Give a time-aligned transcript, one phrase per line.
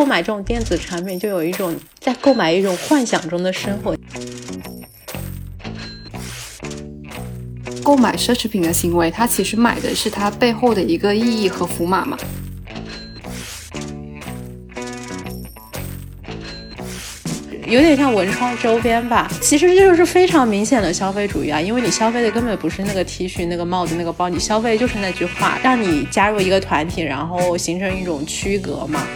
[0.00, 3.94] 购买这种电子产品，就有一种在购买一种幻想中的生活。
[7.84, 12.16] 购买奢侈品的行为，它其实买的是它背后的一个意义和符码嘛。
[17.66, 21.60] 有点像文创周边吧，其实这就是非常明显的消费主义啊！
[21.60, 29.06] 因为你消费的根本不是那个 T 恤、那个帽子、那个包，你消费就是那句话，让你加入一个团体，然后形成一种区隔嘛。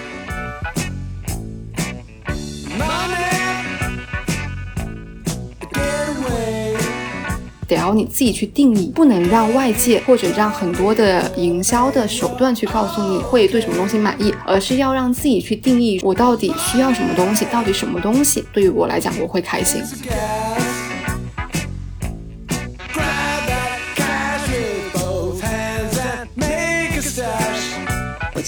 [7.95, 19.83] 你自己去定义，不能让外界或者让很多的营销的手段去告诉你会对什么东西满意，而是要让自己去定义我到底需要什么东西，到底什么东西对于我来讲我会开心。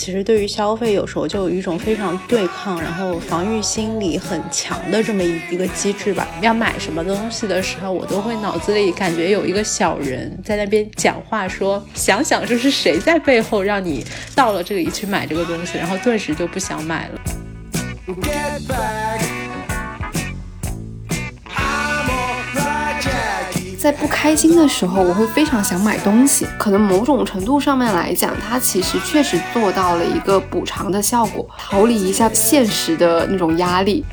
[0.07, 6.29] 其实对于消费，有时候就有一种非常对抗，然后防御心理很强的这么一一个机制吧。
[6.41, 17.21] 要买什么东西的时候，我都会脑子里感觉有一个小人在那边讲话，说想想这是谁在背后让你到了这里去买这个东西，然后顿时就不想买了。
[23.79, 26.47] 在不开心的时候，我会非常想买东西。
[26.59, 34.05] 可能某种程度上面来讲，它其实确实做到了一个补偿的效果，逃离一下现实的那种压力。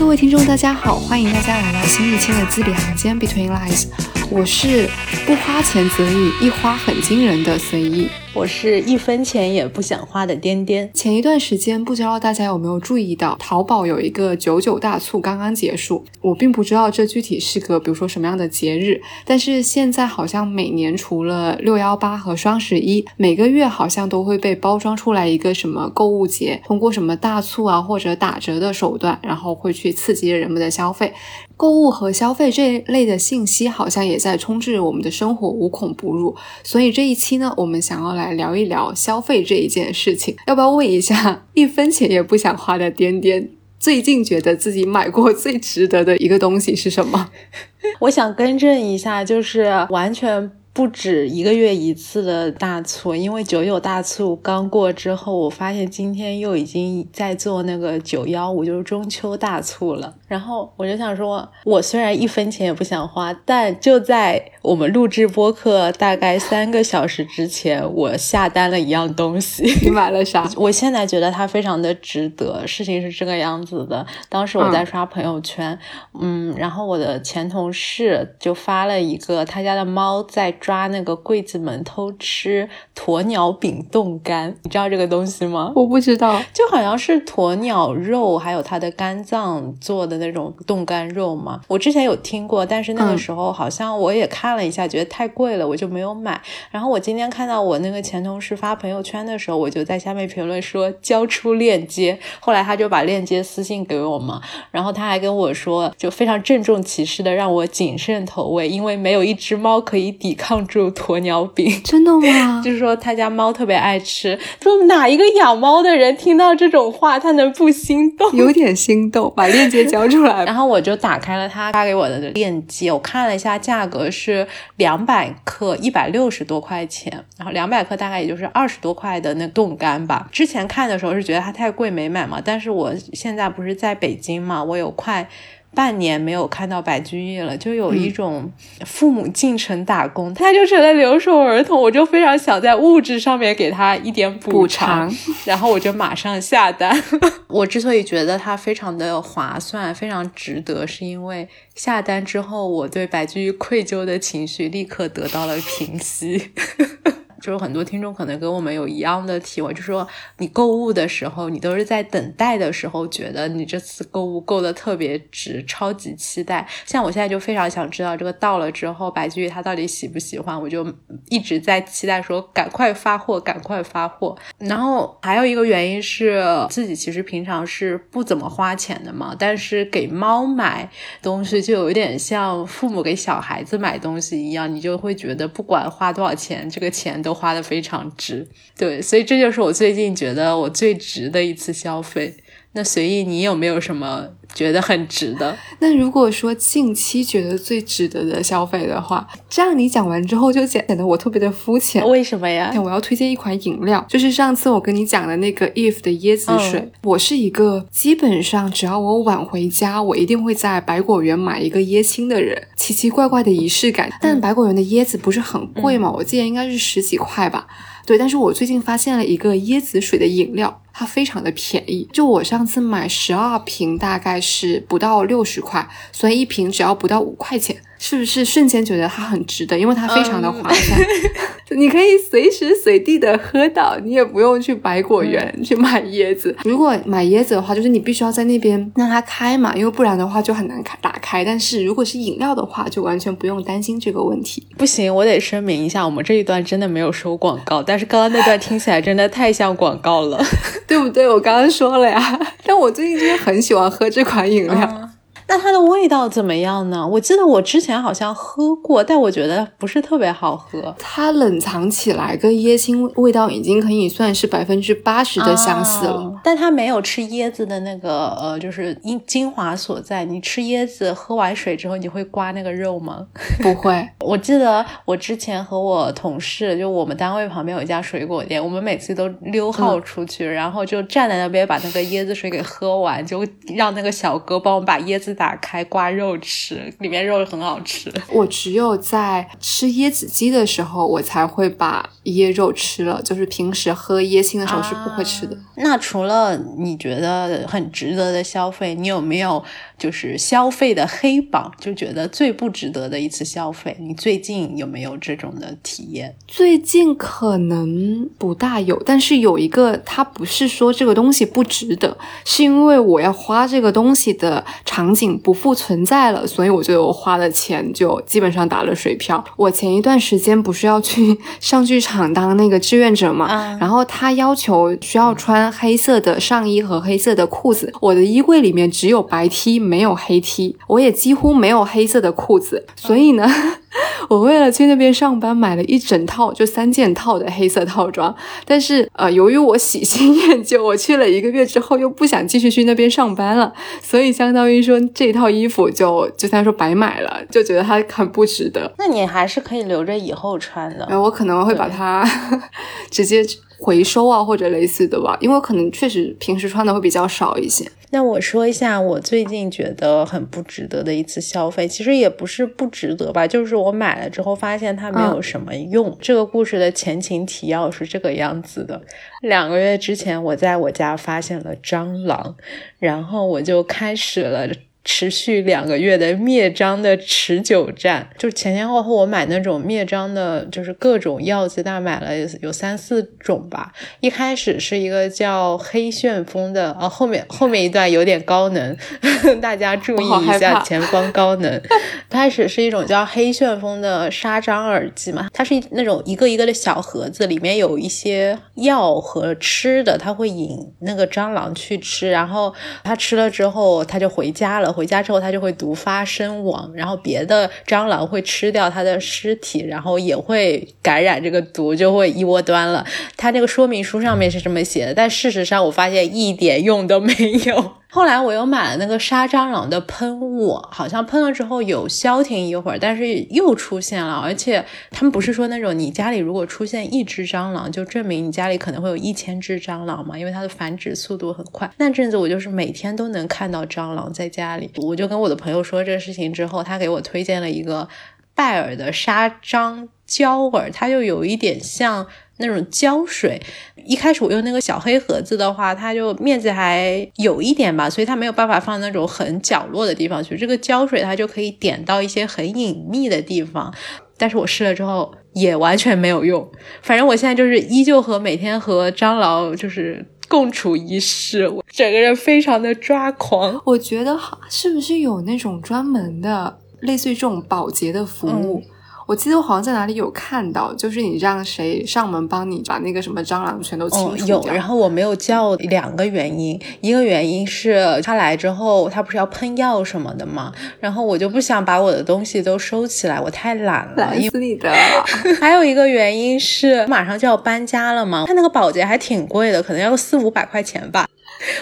[0.00, 3.86] 各位听众，大家好，欢迎大家来到新一期的字里行间 Between Lies，
[4.30, 4.88] 我是
[5.26, 8.08] 不花钱则已，一花很惊人的随意。
[8.32, 10.88] 我是一分钱也不想花的颠颠。
[10.94, 16.04] 前一段时间，不知道大家有没有注意到，淘宝有一个九九大促刚刚结束。
[16.20, 31.12] 我并不知道这具体是个，比如说什么样的节日，但是现在好像每年除了六幺八和双十一，每个月好像都会被包装出来一个什么购物节，通过什么大促啊或者打折的手段，然后会去刺激人们的消费。
[31.56, 36.34] 购物和消费这一类的信息，好像也在充斥我们的生活，无孔不入。
[36.62, 40.36] 所以这一期呢，我们想要来来聊一聊消费这一件事情。
[40.46, 43.48] 要不要问一下， 一分钱也不想花的颠颠，
[43.78, 47.30] 最近觉得自己买过最值得的一个东西是什么？
[48.00, 50.50] 我想更正一下，就是完全。
[50.72, 60.14] 不止一个月一次的大促，因为九九大促刚过之后，我发现今天又已经在做那个九幺五，就是中秋大促了。
[60.28, 69.64] 然后我就想说，我虽然一分钱也不想花，但就在我们录制播客大概三个小时之前，我下单了一样东西。
[69.82, 70.48] 你 买了啥？
[70.56, 72.64] 我现在觉得它非常的值得。
[72.64, 75.76] 事情是这个样子的，当时我在刷朋友圈，
[76.20, 80.56] 嗯，然后我的前同事就发了一个他家的猫在。
[80.60, 85.72] 抓那个柜子门偷吃鸵鸟饼冻干，你知道这个东西吗？
[85.74, 91.60] 我不知道，就好像是鸵鸟肉还有它的肝脏做的那种冻干肉嘛。
[91.66, 96.40] 我之前有听过，但是那个时候好像我也看了一下，觉得太贵了，我就没有买。
[96.70, 102.18] 然后我今天看到我那个前同事发朋友圈的时候，我就在下面评论说交出链接。
[102.38, 110.49] 后来他就把链接私信给我嘛，然后他还跟我说，就非常郑重其事的让我谨慎投喂，因为没有一只猫可以抵抗。
[110.50, 112.60] 抗住鸵鸟饼， 真的吗？
[112.64, 114.36] 就是说他家猫特别爱吃。
[114.60, 118.28] 说哪一个养猫的人听到这种话，他能不心动？
[118.32, 120.42] 有点心动，把链接交出来。
[120.44, 124.44] 然后我就打开了他发给我的链接，我看了一下，价格是
[124.74, 130.28] 两百克一百六十多块钱，然后两百克大概也就是二十多块的那冻干吧。
[130.32, 135.28] 之前看的时候是觉得它太贵没买嘛，但是我现在不是在北京嘛，我有快。
[135.72, 138.50] 半年没有看到白居易了，就有一种
[138.84, 145.08] 父母进城打工，他就成了留守儿童，我就非常想在物质上面给他一点补偿，
[145.44, 147.00] 然后我就马上下单。
[147.48, 156.50] 我之所以觉得它非常的划算，非常值得，是因为下单之后，我对白居易愧疚的情绪立刻得到了平息。
[157.40, 160.06] 就是很多听众可能跟我们有一样的体会，就是说
[160.38, 166.68] 你购物的时候，你都是在等待的时候，觉得你这次购物购的特别值，超级期待。
[166.84, 170.86] 像我现在就非常想知道这个到了之后，白居易他到底喜不喜欢，我就
[171.30, 174.36] 一直在期待说赶快发货，赶快发货。
[174.58, 180.88] 然后还有一个原因是自己其实平常是不怎么花钱的嘛，但是给猫买
[181.22, 187.29] 东西就有点像父母给小孩子买东西一样，你就会觉得不管花多少钱，这个钱都。
[187.30, 188.44] 都花的非常值。
[188.76, 192.34] 对，所以这就是我最近觉得我最值的一次消费。
[192.72, 195.56] 那随意，你有没有什么觉得很值的？
[195.80, 202.08] 那如果说近期觉得最值得的消费的话，这样你讲完之后就显得我特别的肤浅。
[202.08, 202.72] 为什么呀？
[202.80, 206.88] 我要推荐一款饮料，就是上次我跟你讲的那个 If 的椰子水。
[207.02, 212.68] 我是一个基本上只要我晚回家，我一定会在百果园买一个椰青的人。
[212.76, 216.08] 奇奇怪怪的仪式感，但百果园的椰子不是很贵嘛？
[216.10, 217.66] 我记得应该是十几块吧。
[218.10, 222.08] 对，但是我最近发现了一个椰子水的饮料，它非常的便宜。
[222.12, 227.80] 就我上次买十二瓶，大概是不到六十块，所以一瓶只要不到五块钱。
[228.02, 229.78] 是不是瞬间觉得它很值得？
[229.78, 230.98] 因为它非常的划算，
[231.78, 236.56] 你可以随时随地的喝到，你也不用去百果园去买椰子。
[236.64, 241.44] 如果买椰子的话，就是你必须要在那边让它开嘛，因为不然的话就很难开打开。
[241.44, 244.66] 但是如果是饮料的话，就完全不用担心这个问题。
[244.78, 250.42] 不行，我得声明一下，我们这一段真的没有收广告，但是刚刚那段听起来真的太像广告了，
[250.88, 251.28] 对不对？
[251.28, 255.10] 我刚刚说了呀，但我最近真的很喜欢喝这款饮料。
[255.50, 257.04] 那它的味道怎么样呢？
[257.04, 260.94] 我记得我之前好像喝过，但我觉得不是特别好喝。
[260.96, 270.24] 它冷藏起来跟椰青味道已经可以算是百分之八十的相似了，但它没有吃椰子的那个呃，就是精精华所在。
[270.24, 273.26] 你吃椰子喝完水之后，你会刮那个肉吗？
[273.60, 274.08] 不会。
[274.24, 283.44] 我记得我之前和我同事，就我们单位旁边有一家水果店，我们每次都溜号出去，然后就站在那边把那个椰子水给喝完，就
[283.74, 285.36] 让那个小哥帮我们把椰子。
[285.40, 288.12] 打开刮肉吃，里面肉很好吃。
[288.30, 293.22] 我只有在吃椰子鸡的时候，我才会把椰肉吃了。
[293.22, 295.56] 就是平时喝椰青的时候是不会吃的。
[295.76, 299.64] 那除了你觉得很值得的消费，你有没有
[300.00, 301.70] 就是消费的黑榜？
[301.78, 303.96] 就觉得最不值得的一次消费？
[304.00, 306.34] 你最近有没有这种的体验？
[306.48, 315.20] 最近可能不大有，但是有一个，它不是说这个东西不值得，是因为我要花这个东西的场景。
[315.44, 319.44] 不复存在了，所以我觉得我花的钱就基本上打了水漂。
[319.56, 333.48] 我前一段时间不是要去 上剧场当那个志愿者嘛，然后他要求需要穿黑色的上衣和黑色的裤子，我的衣柜里面只有白 T 没有黑 T，我也几乎没有黑色的裤子，所以呢。
[334.28, 338.32] 我为了去那边上班，买了一整套，就三件套的黑色套装。
[338.64, 348.92] 但是，呃，由于我喜新厌旧，我去了一个月之后又不想继续去那边上班了，所以相当于说这套衣服就就算说白买了，就觉得它很不值得。
[348.96, 351.08] 那你还是可以留着以后穿的。
[351.20, 352.24] 我可能会把它
[353.10, 353.44] 直接。
[353.80, 357.90] 回收啊，或者类似的吧，因为可能确实平时穿的会比较少一些。
[358.12, 366.16] 那我说一下我最近觉得很不值得的一次消费，其实也不是不值得吧，就是我买了之后发现它没有什么用。
[366.20, 369.00] 这个故事的前情提要是这个样子的：
[369.42, 372.56] 两个月之前，我在我家发现了蟑螂，
[372.98, 374.68] 然后我就开始了。
[375.02, 383.92] 持续两个月的灭蟑的持久战，就是前前后后我买那种灭蟑的，就是各种药剂，大概买了有三四种吧。
[384.20, 388.94] 一开始是一个叫黑旋风的，啊，后面后面一段有点高能，
[389.60, 391.80] 大家注意一下前方高能。
[392.28, 402.72] 开始是一种叫黑旋风的杀蟑耳机嘛，它是那种一个一个的小盒子，里面有一些药和吃的，它会引那个蟑螂去吃，然后
[403.02, 404.89] 它吃了之后，它就回家了。
[404.92, 413.06] 回家之后，它就会毒发身亡，然后别的蟑螂会吃掉它的尸体，然后也会感染这个毒，就会一窝端了。
[413.36, 417.32] 它那个说明书上面是这么写的，但事实上我发现一点用都没
[417.66, 417.99] 有。
[418.12, 424.34] 后来我又买了那个杀蟑螂的喷雾，好像喷了之后有消停一会儿，但是又出现了。
[424.34, 431.88] 而且他们不是说那种你家里如果出现一只蟑螂，就证明你家里可能会有一千只蟑螂嘛，因为它的繁殖速度很快。
[431.98, 438.08] 那阵子我就是每天都能看到蟑螂在家里，我就跟我的朋友说这个事情之后，他给我推荐了一个
[438.56, 442.26] 拜耳的杀蟑胶饵，它就有一点像。
[442.60, 443.60] 那种胶水，
[444.06, 450.56] 一开始我用那个小黑盒子的话，它就面积还有一点吧，所以它没有办法放那种很角落的地方去。
[450.56, 453.92] 这个胶水它就可以点到一些很隐秘的地方，
[454.36, 456.70] 但是我试了之后也完全没有用。
[457.02, 463.80] 反正我现在就是依旧和每天和蟑螂就是共处一室，我整个人非常的抓狂。
[463.84, 468.82] 我觉得好，是不是有那种专门的类似于这种保洁的服务？
[469.30, 474.60] 我记得我好像在哪里有看到，就是你让谁上门帮你把那个什么蟑螂全都清除掉。
[474.60, 480.72] 有，然后我没有叫两个原因，一个原因是他来之后他不是要喷药什么的嘛？
[480.98, 484.14] 然后我就不想把我的东西都收起来，我太懒了。
[484.16, 484.92] 懒死你的！
[485.62, 491.28] 还有一个原因是马上就要搬家了嘛，他那个保洁还挺贵的，可能要四五百块钱吧。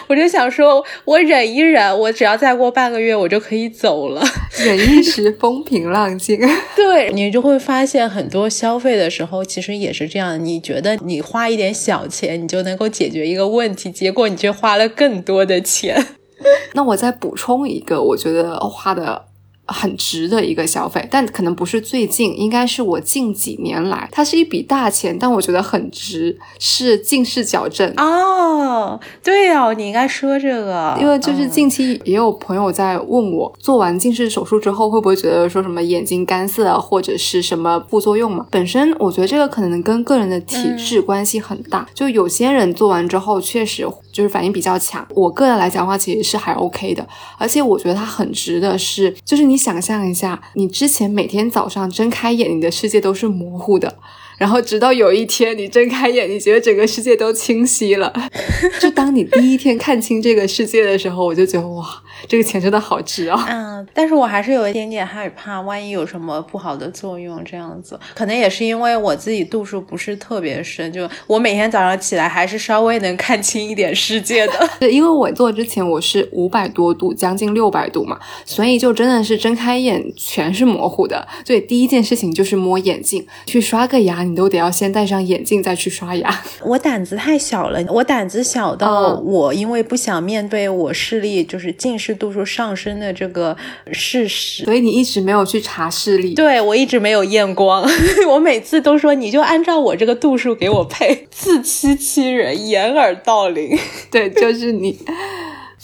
[0.07, 4.23] 我就想说，我忍一忍，我只要再过半个月，我就可以走了。
[4.59, 6.39] 忍一时，风平浪静。
[6.75, 10.43] 对你就会发现，很多消费的时候，其实也是这样。
[10.45, 16.07] 你觉得你花一点小钱，你就能够解决一个问题，结果你却花了更多的钱。
[16.75, 19.27] 那我再补充一个，我觉得花的。
[19.69, 28.99] 很值的一个消费，但可能不是最近，应该是我近几年来，它是一笔大钱，但我觉得很值，是近视矫正哦。
[29.23, 38.47] 对哦，你应该说这个，因为就是近期也有朋友在问我，做完近视手术之后会不会觉得说什么眼睛干涩啊，或者是什么副作用嘛？
[38.51, 45.07] 本身我觉得这个可能跟个人的体质关系很大，就有些人做完之后确实就是反应比较强。
[45.15, 47.07] 我个人来讲的话，其实是还 OK 的，
[47.37, 49.58] 而且我觉得它很值的是，就是你。
[49.59, 53.99] 想象一下，你之前每天早上睁开眼，你的世界都是模糊的。
[54.39, 58.13] 然后直到有一天你睁开眼，你觉得整个世界都清晰了。
[58.81, 61.85] 就当你第一天看清这个世界的时候，我就觉得哇，
[62.29, 63.45] 这个钱真的好值啊。
[63.49, 74.71] 嗯，但是我还是有一点点害怕，万一有什么不好的作用，这样子可能也是因为我自己度数不是特别深，就我每天早上起来还是稍微能看清一点世界的。
[74.79, 81.27] 对，因为我做之前我是五百多度，将近六百度嘛，所以就真的是睁开眼全是模糊的。
[81.45, 84.28] 所以第一件事情就是摸眼镜，去刷个牙。
[84.29, 86.43] 你都得要先戴上眼镜再去刷牙。
[86.63, 93.57] 我胆子太小了，我胆子小到我因为不想面对我视力就是近视度数上升的这个
[93.93, 96.35] 事实，所以你一直没有去查视力。
[96.35, 97.89] 对我一直没有验光，
[98.29, 103.79] 我每次都说你就按照我这个度数给我配， 自欺欺人，掩耳盗铃。
[104.11, 104.99] 对，就是你。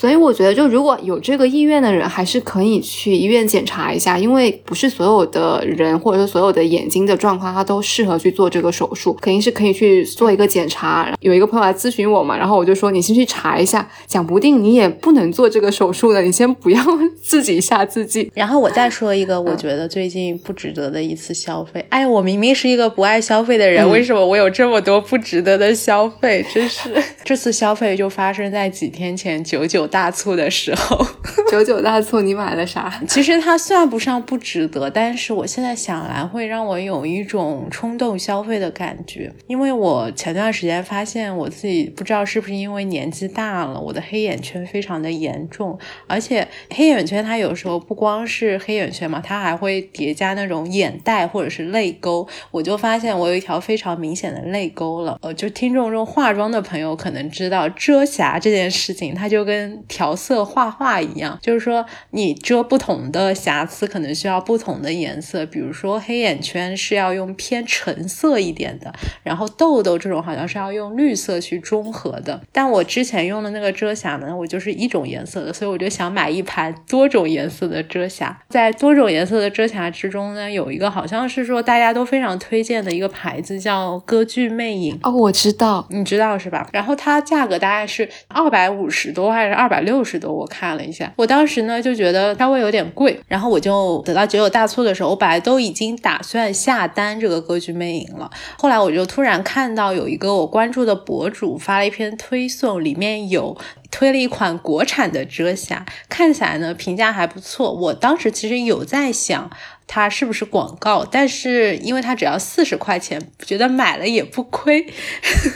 [0.04, 11.10] 所以我觉得，就如果有这个意愿的人，还是可以去医院检查一下，因为不是所有的人或者说所有的眼睛的状况，他都适合去做这个手术，肯定是可以去做一个检查。
[11.20, 16.84] 有一个朋友来咨询我嘛，然后我就说你先去查一下，讲不定你也不能做这个手术的，你先不要
[17.22, 18.30] 自己吓自己。
[18.34, 21.82] 然后我再说一个，我觉得最近不值得的一次消费。
[21.88, 26.44] 哎，我明明是一个不爱消费的人，为什么我有这么多不值得的消费？
[26.52, 26.90] 真是，
[27.24, 29.88] 这次消费就发生在几天前，九九。
[29.94, 31.06] 大促的时候，
[31.48, 33.00] 九九大促，你买了啥？
[33.06, 39.32] 其实它算不上不值得，但是我现在想来，会让我有一种冲动消费的感觉。
[39.46, 52.26] 因为我前段时间发现我自己不知道是不是因为年纪大了，我的黑眼圈非常的严重，而且黑眼圈它有时候不光是黑眼圈嘛，它还会叠加那种眼袋或者是泪沟。
[52.50, 55.16] 我就发现我有一条非常明显的泪沟了。
[55.22, 65.44] 呃，就听众中化妆的朋友可能知道，遮瑕这件事情，它就跟调色画画一样，就是说你遮不同的瑕疵，可能需要不同的颜色。
[65.46, 72.40] 比如说黑眼圈是要用偏橙色一点的，然后痘痘这种好像是要用绿色去中和的。
[72.52, 78.40] 但我之前用的那个遮瑕呢，我就是一种颜色的，所以我就想买一盘多种颜色的遮瑕。
[78.48, 86.68] 在多种颜色的遮瑕之中呢，有一个好像是说大家都非常推荐的一个牌子叫歌剧魅影哦，我知道，你知道是吧？
[86.72, 89.74] 然后它价格大概是二百五十多还是二二？
[89.74, 103.56] 百六十多，我看了一下，我当时呢就觉得稍微有点贵，然后我就等到九九大促的时候，我本来都已经打算下单这个歌剧魅影了，后来我就突然看到有一个我关注的博主发了一篇推送，里面有
[103.90, 109.50] 推了一款国产的遮瑕，看起来呢评价还不错，我当时其实有在想。
[109.86, 111.04] 它是不是广告？
[111.04, 114.86] 但是因为它只要四十块钱，觉得买了也不亏。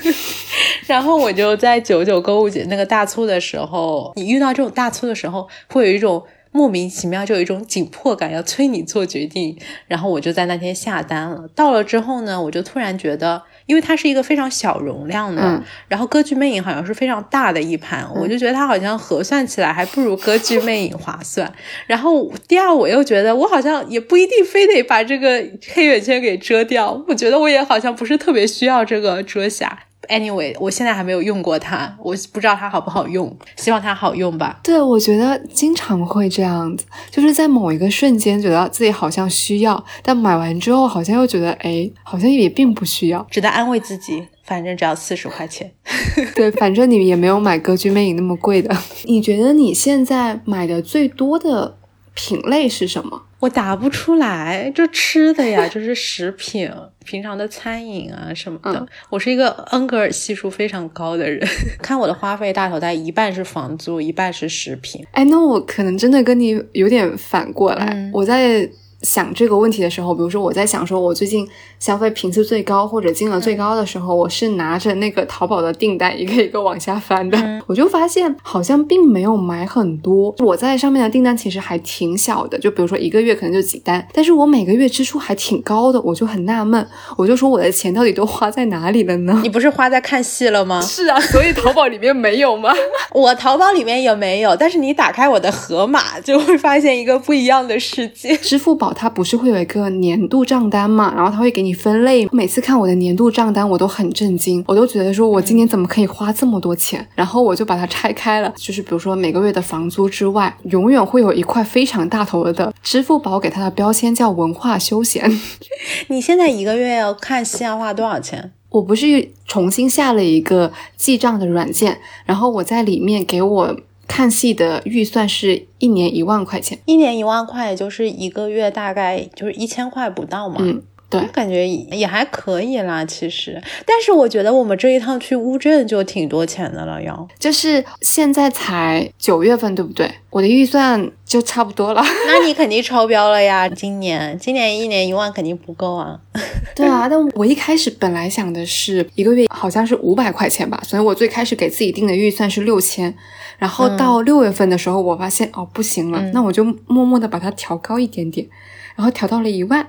[0.86, 6.24] 然后我就在九九购物节那个大促的时候，你遇到这种大促的时候，会有一种。
[6.50, 9.56] 莫名其妙就有一种紧迫感，要催你做决定，
[9.86, 11.46] 然后我就在那天下单了。
[11.54, 21.52] 到了之后呢，我就突然觉得，因为它是一个非常小容量的，然后歌剧魅影好像是非常大的一盘，我就觉得它好像核算起来还不如歌剧魅影划算。
[21.86, 25.44] 然后第二，我又觉得我好像也不一定非得把这个
[25.74, 29.78] 黑眼圈给遮掉，我觉得我也好像不是特别需要这个遮瑕。
[30.08, 34.60] Anyway，我现在还没有用过它，我不知道它好不好用，希望它好用吧。
[34.62, 45.72] 对，我觉得经常会这样子，就是在某一个瞬间觉得自己好像需要，但买完之后好像又觉得，哎，好像也并不需要，只能安慰自己，反正只要四十块钱。
[46.34, 48.76] 对，反正你也没有买歌剧魅影那么贵的。
[49.04, 51.77] 你觉得你现在买的最多的？
[52.20, 53.22] 品类是什么？
[53.38, 56.68] 我答不出来，就吃的呀，就是食品，
[57.04, 58.84] 平常的餐饮啊什么的。
[59.08, 61.46] 我是一个恩格尔系数非常高的人，
[61.80, 65.06] 看我的花费大头，大一半是房租，一半是食品。
[65.12, 68.68] 哎，那我可能真的跟你有点反过来，我在。
[69.02, 80.34] 想这个问题的时候，比如说我在想说，我最近消费频次最高或者金额最高的时候，我是拿着那个淘宝的订单一个一个往下翻的，我就发现好像并没有买很多。
[80.40, 86.84] 我在上面的订单其实还挺小的，就比如说一个月可能就几单，但是我每个月支出还挺高的，我就很纳闷，
[87.16, 89.38] 我就说我的钱到底都花在哪里了呢？
[89.44, 90.80] 你不是花在看戏了吗？
[90.80, 92.74] 是啊，所以淘宝里面没有吗？
[93.14, 98.87] 我淘宝里面也没有，但是你打开我的盒马就会发现一个不一样的世界，支付宝。
[98.94, 101.12] 它不是会有一个年度账单嘛？
[101.14, 102.28] 然后它会给你分类。
[102.32, 107.06] 每次看我的年度账单，我都很震惊，我都觉得说我今年怎么可以花这么多钱？
[107.14, 115.30] 然后我就把它拆开了，就是比如说每个月的房租之外，永远会有一块非常大头的支付宝给它的标签叫文化休闲。
[116.08, 118.52] 你现在一个月要看西要花多少钱？
[118.70, 123.76] 我不是重新下了一个记账的软件，然后我在里面给我。
[124.08, 130.56] 看戏的预算是一年一万块钱，一年一万块，也就是一个月大概就是一千块不到嘛。
[130.60, 133.58] 嗯，对，感觉也还可以啦，其实。
[133.86, 140.10] 但是我觉得我们这一趟去乌镇就挺多钱的了，要就是现在才九月份，对不对？
[140.28, 142.02] 我的预算就差不多了。
[142.28, 143.66] 那你肯定超标了呀！
[143.70, 146.20] 今年，今年一年一万肯定不够啊。
[146.76, 153.14] 对啊，但我一开始本来想的是一个月好像是五百块钱吧，所以我最开始给自己定的预算是六千。
[153.56, 158.46] 然后到六月份的时候，我发现哦不行了，那我就默默的把它调高一点点，
[158.94, 159.88] 然后调到了一万。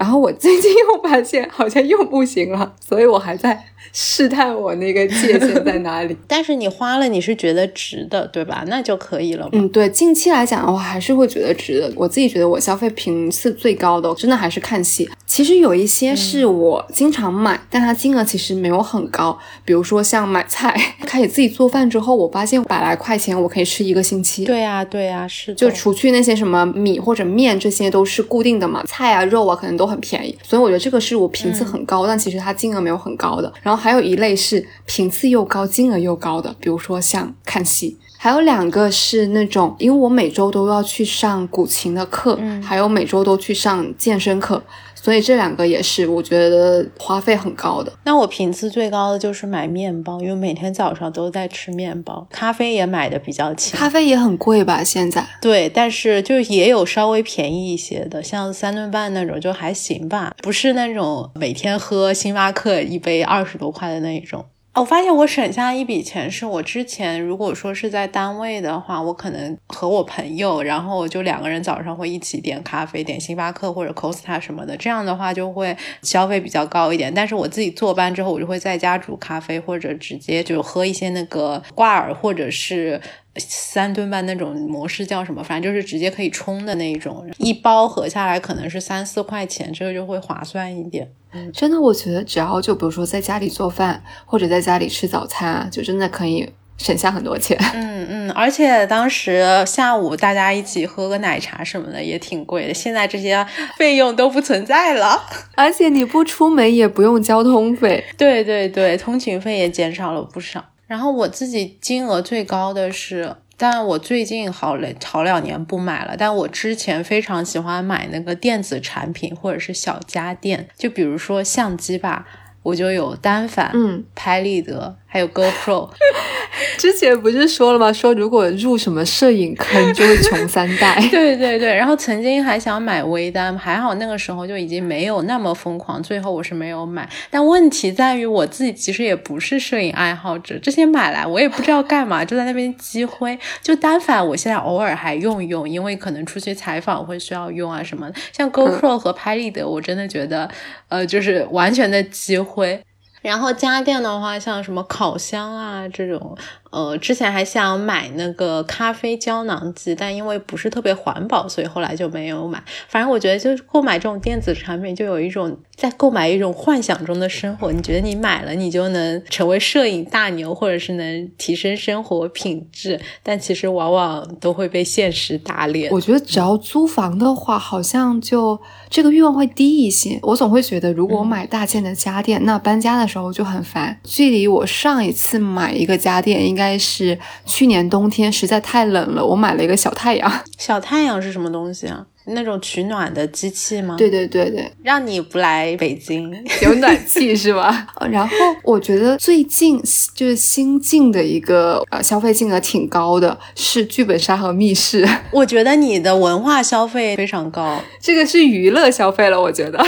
[0.00, 6.16] 然后我最近又发现好像又不行了，所以我还在试探我那个界限在哪里。
[6.26, 8.64] 但是你花了，你是觉得值的，对吧？
[8.66, 9.46] 那就可以了。
[9.52, 11.92] 嗯，对，近期来讲的话，还是会觉得值的。
[11.94, 15.06] 我自己觉得我消费频次最高的，真的还是看戏。
[15.26, 19.38] 其实有一些是我经常买，但它金额其实没有很高。
[19.66, 20.74] 比如说像买菜，
[21.06, 24.46] 开始自己做饭之后，我发现百来块钱我可以吃一个星期。
[24.46, 25.54] 对呀，对呀，是。
[25.54, 28.82] 就除去那些什么米或者面，这些都是固定的嘛。
[28.86, 29.89] 菜啊、肉啊，可能都。
[29.90, 33.52] 很便宜，所以我觉得这个是我频次很高，但其实它金额没有很高的。
[33.62, 37.98] 然后还有一类是频次又高、金额又高的，比如说像看戏。
[38.22, 44.62] 还有两个是那种，因为我每周都要去上古琴的课，还有每周都去上健身课。
[45.02, 47.92] 所以这两个也是我觉得花费很高的。
[48.04, 52.26] 那我频次最高的就是买面包，因为每天早上都在吃面包。
[52.30, 53.78] 咖啡也买的比较勤。
[53.78, 54.84] 咖啡也很贵吧？
[54.84, 55.26] 现在？
[55.40, 64.44] 对，但是就也有稍微便宜一些的，像三顿半那种就还行吧，不是那种每天喝星巴克一杯二十多块的那种。
[64.80, 77.12] 我发现我省下一笔钱，是我之前如果说是在单位的话，我可能和我朋友，然后就两个人早上会一起点咖啡，点星巴克或者 Costa 什么的，这样的话就会消费比较高一点。
[77.12, 82.98] 但是我自己坐班之后，我就会在家煮咖啡，或者直接就喝一些那个挂耳或者是。
[83.36, 85.42] 三顿半那种模式叫什么？
[85.42, 91.10] 反正就是直接可以冲的那一种，一包合下来可能是三四块钱，这个就会划算一点。
[91.52, 97.56] 真的，我觉得只要就比如说在家里做饭或者在家里吃早餐，就真的可以省下很多钱。
[97.72, 105.22] 嗯嗯，而且当时下午大家一起喝个奶茶什么的也挺贵的，现在这些费用都不存在了。
[105.54, 108.04] 而且你不出门也不用交通费。
[108.18, 110.64] 对对对，通勤费也减少了不少。
[110.90, 116.16] 然后我自己金额最高的是，但我最近好了好两年不买了。
[116.18, 122.26] 但我之前非常喜欢买那个电子产品或者是小家电，就比如说相机吧，
[122.64, 124.96] 我就有单反、嗯，拍立得。
[125.12, 125.90] 还有 GoPro，
[126.78, 127.92] 之前不是说了吗？
[127.92, 130.96] 说如果入什么摄影坑就会穷三代。
[131.10, 137.08] 对对对，然后曾经还想买微单，还好那个时候就已经没有那么疯狂，最后我是没有买。
[137.28, 143.36] 但问题在于我自己其实也不是摄影爱好者，这些买来我也不知道干嘛，就在那边积灰。
[143.60, 148.14] 就单反我现在偶尔还用用，因为可能出去采访会需要用啊什么的。
[148.32, 150.48] 像 GoPro 和拍立得，我真的觉得
[150.88, 152.80] 呃就是完全的积灰。
[153.22, 156.36] 然后家电的话，像什么烤箱啊这种。
[156.70, 162.62] 呃，之前还想买那个咖啡胶囊机，但因为不是特别环保，所以后来就没有买。
[162.88, 167.72] 反正我觉得，就是购买这种电子产品，就有一种在购买一种幻想中的生活。
[167.72, 175.90] 你觉得你买了，你就能成为摄影大牛，或者是能提升生活品质，但其实往往都会被现实打脸。
[175.90, 178.56] 我觉得只要租房的话，好像就
[178.88, 180.20] 这个欲望会低一些。
[180.22, 183.98] 我总会觉得，如果我买大件的家电，那搬家的时候就很烦。
[184.04, 186.59] 距离我上一次买一个家电，应该。
[186.60, 190.30] 该是去年冬天实在太冷了，我买了一个小太阳。
[190.58, 192.04] 小太阳是什么东西啊？
[192.26, 193.96] 那种取暖的机器吗？
[193.96, 196.30] 对对对对，让你不来北京
[196.62, 197.88] 有暖气是吧？
[198.12, 199.82] 然后我觉得最近
[200.14, 205.08] 就是新进的一个呃消费金额挺高的，是剧本杀和密室。
[205.32, 209.82] 我觉得你的文化消费非常高，这个是娱乐消费了，我觉得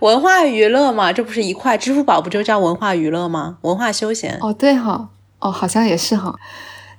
[0.00, 1.76] 文化娱乐嘛，这不是一块？
[1.78, 3.56] 支付宝不就叫文化娱乐吗？
[3.62, 4.38] 文化休闲。
[4.40, 6.34] 哦，对哈，哦，好像也是哈。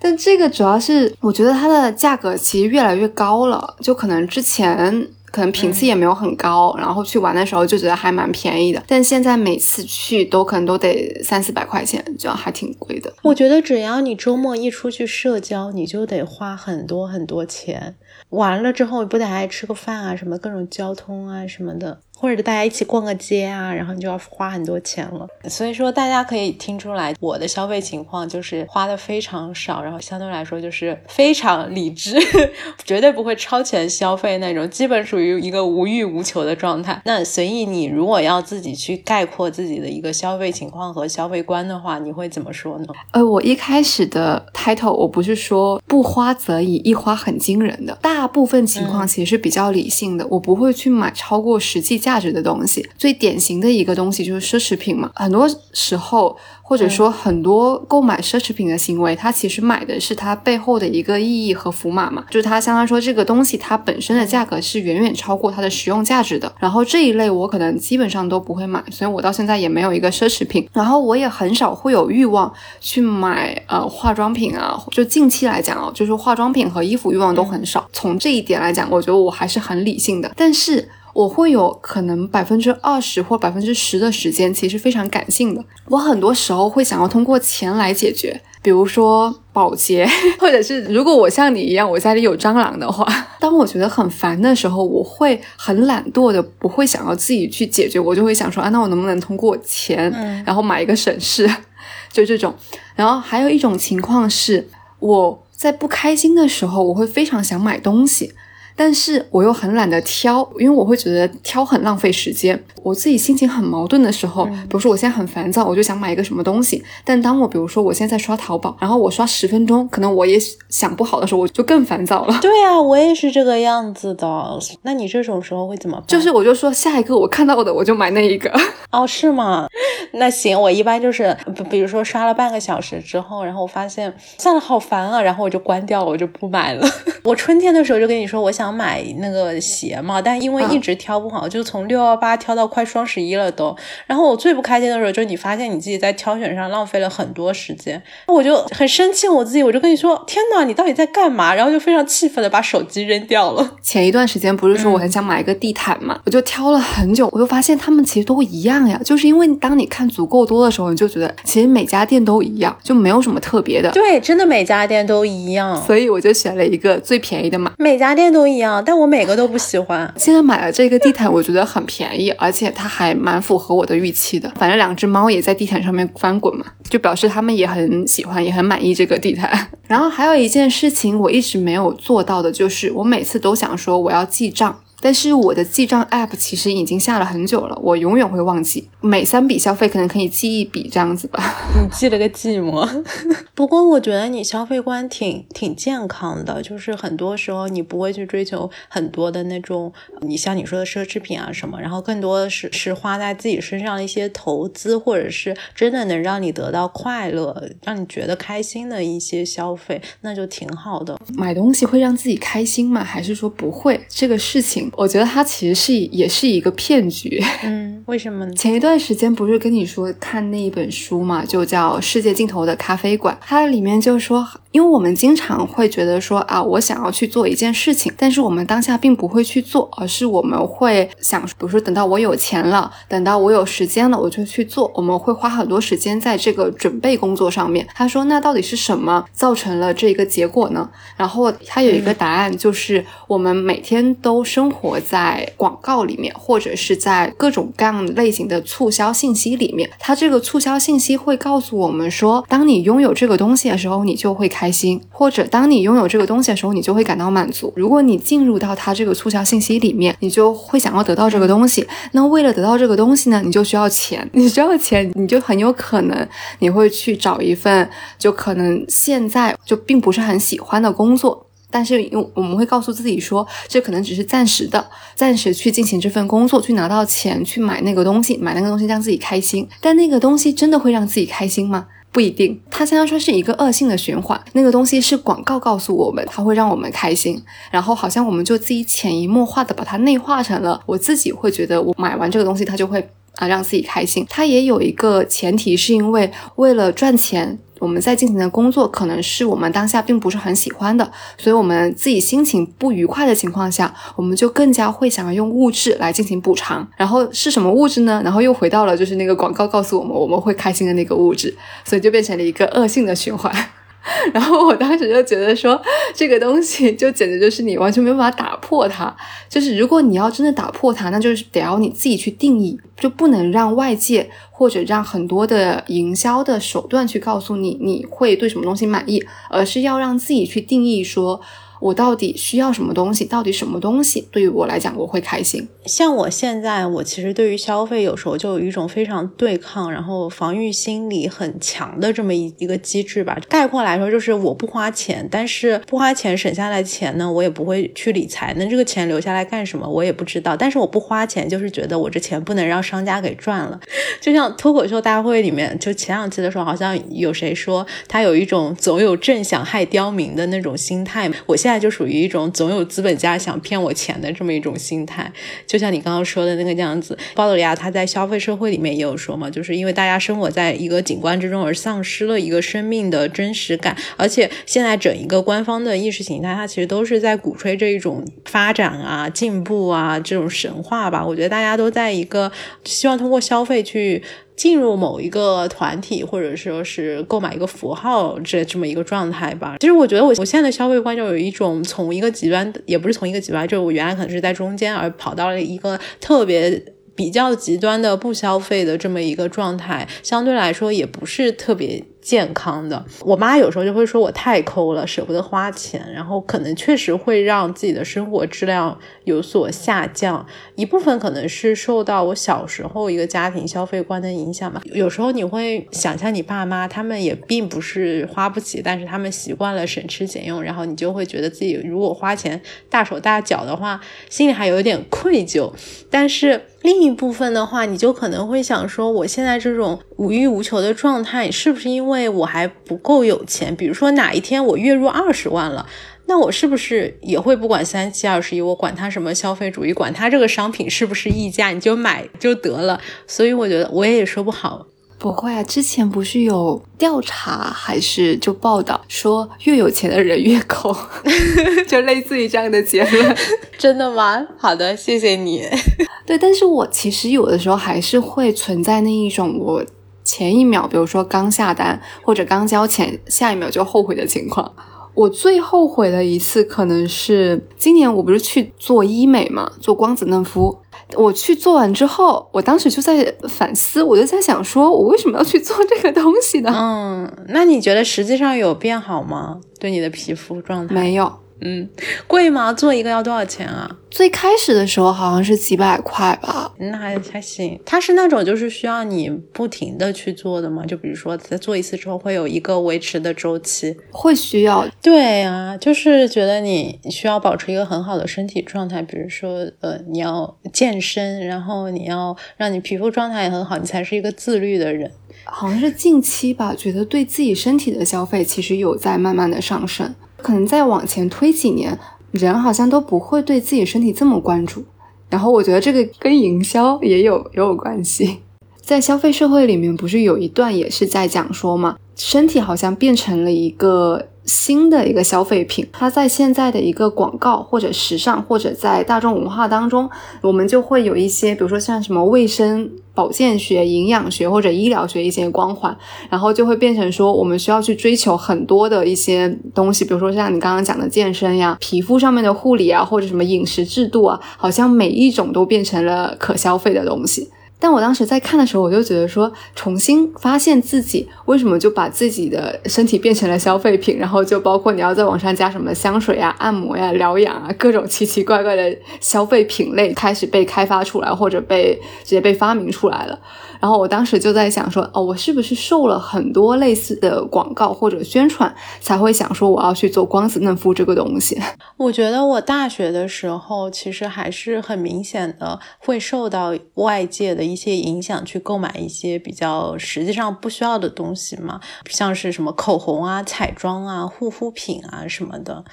[0.02, 13.14] 但这个主要是，我觉得它的价格其实越来越高了，就可能之前可能频次也没有很高，然后去玩的时候就觉得还蛮便宜的，但现在每次去都可能都得三四百块钱，这样还挺贵的。
[13.24, 17.96] 我觉得只要你周末一出去社交，你就得花很多很多钱，
[18.30, 22.00] 完了之后不得还吃个饭啊，什么各种交通啊什么的。
[22.20, 25.26] 或者大家一起逛个街啊，然后你就要花很多钱了。
[25.48, 32.20] 所以说，大家可以听出来，我的消费情况就是花的非常少，然后相对来说就是非常理智，
[32.84, 37.02] 绝对不会超前消费那种，基本属于一个无欲无求的状态。
[37.06, 42.86] 那随意你如果要自己去概括自己的一个消费情况和消费观的话，你会怎么说呢？
[43.12, 52.09] 呃，我一开始的 title 我不是说不花则已，一花很惊人的，大部分情况其实是比较理性的，我不会去买超过实际价。
[52.10, 55.12] 价值的东西，最典型的一个东西就是奢侈品嘛。
[55.14, 62.26] 很多时候，或者说很多购买奢侈品的行为，它其实买的是它背后的一个意义和符码嘛。
[62.32, 66.52] 就是它相当于说这个东西它本身的价格是远远超过它的实用价值的。
[66.58, 70.68] 然后这一类我可能基本上都不会买，所以我到现在也没有一个奢侈品。
[70.74, 74.84] 然后我也很少会有欲望去买呃化妆品啊。
[74.90, 77.88] 就近期来讲哦，就是化妆品和衣服欲望都很少。
[77.94, 80.32] 从这一点来讲，我觉得我还是很理性的。
[80.36, 80.90] 但是。
[81.14, 85.64] 我会有可能百分之二十或百分之十的时间，其实非常感性的。
[85.88, 90.08] 我很多时候会想要通过钱来解决，比如说保洁，
[90.40, 93.06] 或者是如果我像你一样，我家里有蟑螂的话，
[93.40, 100.12] 当我觉得很烦的时候，我会很懒惰的，不会想要自己去解决，我就会想说啊，那我能不能通过钱，
[100.46, 101.50] 然后买一个省事，
[102.14, 102.54] 就这种。
[102.96, 104.68] 然后还有一种情况是，
[105.00, 108.34] 我在不开心的时候，我会非常想买东西。
[108.80, 112.58] 但是我又很懒得挑，因为我会觉得挑很浪费时间。
[112.82, 116.82] 我自己心情很矛盾的时候，比如说我现在很烦躁，我就想买一个什么东西。
[117.04, 120.40] 但当我比如说我现在刷淘宝，然后我刷十分钟，可能我也
[120.70, 122.38] 想不好的时候，我就更烦躁了。
[122.42, 124.58] 对啊，我也是这个样子的。
[124.84, 126.06] 那你这种时候会怎么办？
[126.08, 128.50] 就是我就说下一个我看到的我就买那一个。
[128.94, 129.68] 哦，是吗？
[130.14, 131.36] 那行，我一般就是
[131.70, 136.88] 比如说刷了半个小时之后，然后我发现算了，好烦啊，然后我就关掉了，我就不买了。
[137.26, 138.69] 我春天的时候就跟你说我想。
[138.70, 143.76] 想买那个鞋嘛，但因为一直挑不好，就从六幺八挑到快双十一了都。
[144.06, 153.78] 然后我最不开心的时候，就是你发现你自己在挑选上浪费了很多时间，我就很生气我自己，我就跟你说：“天哪，你到底在干嘛？”然后就非常气愤的把手机扔掉了。
[153.82, 159.02] 前一段时间不是说我很想买一个地毯嘛，我就挑了很久，我就发现他们其实都一样呀。
[159.04, 163.90] 就是因为当你看足够多的时候，你就觉得其实每家店都一样，就没有什么特别的。
[163.90, 167.74] 对，真的每家店都一样，所以我就选了一个最便宜的嘛。
[167.80, 168.59] 每家店都一。
[168.86, 170.12] 但我每个都不喜欢。
[170.18, 174.52] 现在买了这个地毯，我觉得很便宜，而且它还蛮符合我的预期的。
[174.56, 179.68] 反正两只猫也在地毯上面翻滚嘛，就表示它们也很喜欢，也很满意这个地毯。
[179.88, 184.80] 然后还有一件事情我一直没有做到的，就是我每次都想说我要记账。
[185.02, 188.90] 但是我的记账 app 其实已经下了很久了，我永远会忘记。
[189.02, 191.56] 每三笔消费可能可以记一笔这样子吧。
[191.82, 192.88] 你记了个寂寞。
[193.56, 211.18] 不过我觉得你消费观挺挺健康的，就是很多时候你不会去追求很多的那种，你像你说的奢侈品啊什么，然后更多的是是花在自己身上的一些投资，或者是真的能让你得到快乐、让你觉得开心的一些消费，那就挺好的。
[211.36, 213.04] 买东西会让自己开心吗？
[213.04, 214.00] 还是说不会？
[214.10, 214.89] 这个事情。
[214.94, 217.42] 我觉得它其实是也是一个骗局。
[217.64, 218.54] 嗯，为什么呢？
[218.56, 224.48] 前一段时间不是跟你说看那一本书嘛，就叫《世界尽头的咖啡馆》，它里面就说。
[224.72, 234.92] 因为我们经常会觉得说啊，我想要去做一件事情，但是我们当下并不会去做，而是我们会想，比如说等到我有钱了，等到我有时间了，我就去做。
[234.94, 237.88] 我们会花很多时间在这个准备工作上面。
[237.96, 240.88] 他说，那到底是什么造成了这个结果呢？
[241.18, 249.90] 然后他有一个答案，就是我们每天都生活在广告里面，或者是在各种各样类型的促销信息里面。
[249.98, 254.59] 它这个促销信息会告诉我们说，当你拥有这个东西的时候，你就会开。
[254.60, 257.72] 开心，或者当你拥有这个东西的时候，你就会感到满足。
[257.78, 261.88] 如果你进入到它这个促销信息里面，你就会想要得到这个东西。
[262.12, 264.28] 那为了得到这个东西呢，你就需要钱。
[264.34, 266.28] 你需要钱，你就很有可能
[266.60, 271.46] 你会去找一份就可能现在就并不是很喜欢的工作。
[271.72, 279.66] 但是，用我们会告诉自己说，这可能只是暂时的，暂时去进行这份工作，去拿到钱，去买那个东西，买那个东西让自己开心。
[279.80, 281.86] 但那个东西真的会让自己开心吗？
[282.12, 282.60] 不一定。
[282.70, 284.40] 它相当于说是一个恶性的循环。
[284.54, 287.42] 那个东西是广告告诉我们，它会让我们开心，
[287.72, 294.26] 然后好像我们就自己潜移默化的把它内化成了，我自己会觉得我买完这个东西，它就会啊让自己开心。
[294.30, 297.60] 它也有一个前提，是因为为了赚钱。
[297.80, 306.88] 我们在进行的工作可能是我们当下并不是很喜欢的，所以我们自己心情不愉快的情况下，我们就更加会想要用物质来进行补偿。
[306.98, 308.22] 然后是什么物质呢？
[308.24, 313.54] 然后又回到了就是那个广告告诉我们我们会开心的那个物质，所以就变成了一个恶性的循环。
[314.34, 315.80] 然后我当时就觉得说，
[316.16, 319.16] 这个东西就简直就是你完全没有办法打破它。
[319.48, 331.42] 就是如果你要真的打破它，那就是得要你自己去定义，就不能让外界或者让很多的营销的手段去告诉你你会对什么东西满意，而是要让自己去定义说。
[331.80, 333.26] 我到底需要什么东西？
[333.26, 335.68] 到底什么东西对于我来讲我会开心？
[335.86, 343.38] 像我现在，我其实对于消费有时候就有一种非常对抗，然后防御心理很强的这么一一个机制吧。
[343.50, 348.54] 概括来说，就是我不花钱，但是不花钱省下来钱呢，我也不会去理财。
[348.58, 349.88] 那这个钱留下来干什么？
[349.88, 350.56] 我也不知道。
[350.56, 353.80] 但是我不花钱，就是觉得我这钱不能让商家给赚了。
[354.20, 361.32] 就像脱口秀大会里面，就前两期的时候，好像有谁说他有一种总有正想害刁民的那种心态。
[361.46, 365.32] 我现现在就属于一种总有资本家想骗我钱的这么一种心态，
[365.68, 367.16] 就像你刚刚说的那个样子。
[367.36, 381.24] 鲍德里亚他在消费社会里面也有说嘛，就是因为大家生活在一个景观之中而丧失了一个生命的真实感，而且现在整一个官方的意识形态，它其实都是在鼓吹这一种发展啊、进步啊这种神话吧。
[381.24, 382.52] 我觉得大家都在一个
[382.84, 384.24] 希望通过消费去。
[384.60, 389.78] 进入某一个团体，或者说是购买一个符号这这么一个状态吧。
[389.80, 396.84] 其实我觉得我我现在的消费观就有一种从一个极端，也不是从一个极端，就是我原来可能是在中间，而跑到了一个特别
[397.16, 402.04] 比较极端的不消费的这么一个状态，相对来说也不是特别。
[402.22, 410.46] 健康的，我妈有时候就会说我太抠了，舍不得花钱，然后可能确实会让自己的生活质量有所下降。
[410.76, 414.82] 一部分可能是受到我小时候一个家庭消费观的影响吧。
[414.94, 425.72] 有时候你会想象你爸妈，他们也并不是花不起，但是他们习惯了省吃俭用，然后你就会觉得自己如果花钱大手大脚的话，心里还有点愧疚。
[426.12, 432.09] 但是另一部分的话，你就可能会想说，我现在这种无欲无求的状态，是不是因为？
[432.10, 435.86] 因为我还不够有钱，比如说哪一天我月入二十万了，
[436.26, 443.00] 那我是不是也会不管三七二十一，我管它什么消费主义，管它这个商品是不是溢价，你就买就得了。
[443.28, 444.88] 所以我觉得我也说不好。
[445.20, 450.92] 不会啊，之前不是有调查还是就报道说越有钱的人越抠，
[451.88, 453.38] 就类似于这样的结论。
[453.78, 454.48] 真的吗？
[454.58, 455.64] 好的，谢谢你。
[456.26, 459.86] 对，但是我其实有的时候还是会存在那一种我。
[460.30, 464.72] 前一秒，比如说刚下单或者刚交钱，下一秒就后悔的情况。
[465.16, 470.78] 我最后悔的一次可能是今年，我不是去做医美嘛，做光子嫩肤。
[471.16, 476.72] 我去做完之后，我当时就在反思，我就在想，说我为什么要去做这个东西呢？
[476.74, 479.60] 嗯，那你觉得实际上有变好吗？
[479.80, 481.34] 对你的皮肤状态没有。
[481.62, 481.90] 嗯，
[482.28, 482.72] 贵吗？
[482.72, 483.98] 做一个要多少钱啊？
[484.10, 487.80] 最开始的时候好像是几百块吧，那还还行。
[487.86, 490.86] 它是那种就是需要你不停的去做的吗？
[490.86, 494.88] 就比如说在做一次之后会有一个维持的周期，会需要。
[495.02, 505.12] 对呀，就是觉得你需要保持一个很好的身体状态，比如说呃你要健身，然后你要让你皮肤状态也很好，你才是一个自律的人。
[505.44, 510.16] 好像是近期吧，觉得对自己身体的消费其实有在慢慢的上升。
[510.42, 511.98] 可能再往前推几年，
[512.32, 514.84] 人好像都不会对自己身体这么关注。
[515.30, 518.40] 然后我觉得这个跟营销也有也有关系。
[518.82, 524.29] 在消费社会里面，不是有一段也是在讲说嘛，身体好像变成了一个。
[524.50, 530.10] 新的一个消费品，它在现在的一个广告或者时尚或者在大众文化当中，
[530.42, 535.96] 我们就会有一些，比如说像什么卫生保健学、营养学或者医疗学一些光环，
[536.32, 547.50] 然后就会变成说我们需要去追求很多的一些东西，比如说像你刚刚讲的健身呀、皮肤上面的护理啊，或者什么饮食制度啊，好像每一种都变成了可消费的东西。
[547.82, 563.40] 但我当时在看的时候，我就觉得说，重新发现自己为什么就把自己的身体变成了消费品，然后就包括你要在网上加什么香水呀、按摩呀、疗养啊，各种奇奇怪怪的消费品类开始被开发出来，或者被直接被发明出来了。
[563.80, 571.58] 然后我当时就在想说，哦，我是不是受了很多类似的广告或者宣传，才会想说我要去做光子嫩肤这个东西？
[571.98, 585.86] 我觉得我大学的时候其实还是很明显的会受到外界的一些影响，去购买一些比较实际上不需要的东西嘛，像是什么口红啊、彩妆啊、护肤品啊什么的。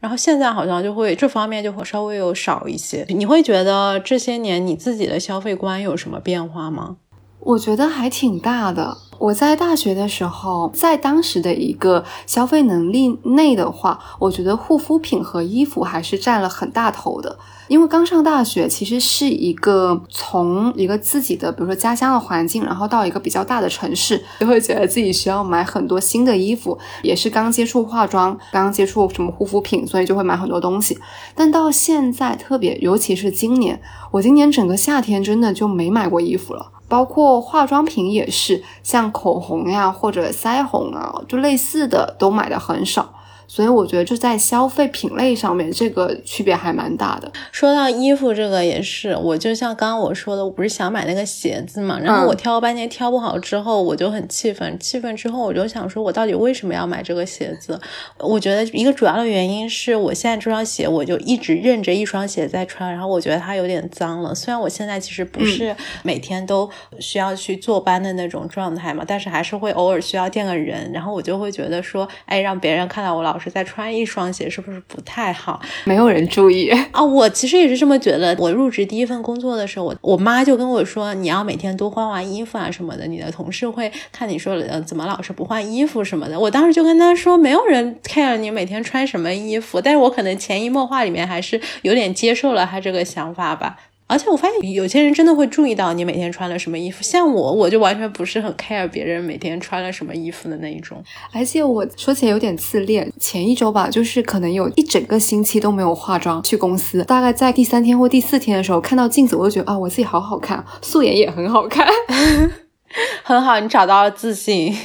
[0.00, 3.04] 然后现在好像就会这方面就会稍微有少一些。
[3.10, 6.96] 你会觉得这些年你自己的消费观有什么变化吗？
[7.40, 8.96] 我觉得还挺大的。
[9.18, 17.38] 我在大学的时候，在当时的一个消费能力内的话，我觉得护肤品和衣服还是占了很大头的。
[17.68, 30.98] 因为刚上大学，其实是一个从一个自己的，比如说家乡的环境，然后到一个比较大的城市，就会觉得自己需要买很多新的衣服，也是刚接触化妆，刚接触什么护肤品，所以就会买很多东西。
[31.34, 33.80] 但到现在，特别尤其是今年，
[34.12, 36.72] 我今年整个夏天真的就没买过衣服了。
[36.90, 43.14] 包括化妆品也是，像口红呀或者腮红啊，就类似的都买的很少。
[43.52, 47.28] 所以我觉得就在消费品类上面，这个区别还蛮大的。
[47.50, 54.78] 说到衣服这个也是，我就像刚刚我说的，我不是想买那个鞋子嘛，然后我挑了半天挑不好之后，我就很气愤。
[54.78, 57.76] 气愤之后，我就想说，我到底为什么要买这个鞋子？
[58.20, 64.32] 我觉得一个主要的原因是我现在这双鞋，我就一直认着一双鞋在穿，然后我觉得它有点脏了。
[64.32, 73.39] 虽然我现在其实不是每天都需要去坐班的那种状态嘛，但是还是会偶尔需要见个人，然后我就会觉得说，哎，让别人看到我老。
[73.40, 75.60] 是在穿一双鞋，是不是不太好？
[75.84, 77.02] 没有人注意啊！
[77.02, 78.36] 我其实也是这么觉得。
[78.38, 83.06] 我入职第一份工作的时候，我我妈就跟我说，你要每天多换换衣服啊什么的。
[83.06, 86.38] 你的同事会看你说，呃，怎么老是不换衣服什么的。
[86.38, 93.76] 我当时就跟她说，没有人 care 你每天穿什么衣服，但是我可能潜移默化里面还是有点接受了她这个想法吧。
[94.10, 101.00] 而且我发现有些人真的会注意到你每天穿了什么衣服，像我，我就完全不是很 care 别人每天穿了什么衣服的那一种。
[101.32, 111.86] 而且我说起来有点自恋，前一周吧，就是可能有一整个星期都没有化妆去公司，大概在第三天或第四天的时候看到镜子，我就觉得啊，我自己好好看，素颜也很好看。
[113.22, 114.76] 很好，你找到了自信，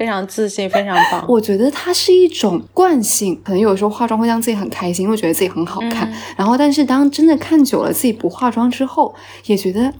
[0.00, 1.22] 非常自信，非常棒。
[1.28, 6.10] 我觉得它是一种惯性，可能有时候化妆会让自己很开心，因为觉得自己很好看。
[6.38, 9.92] 然后，但是当真的看久了自己不化妆之后，也觉得，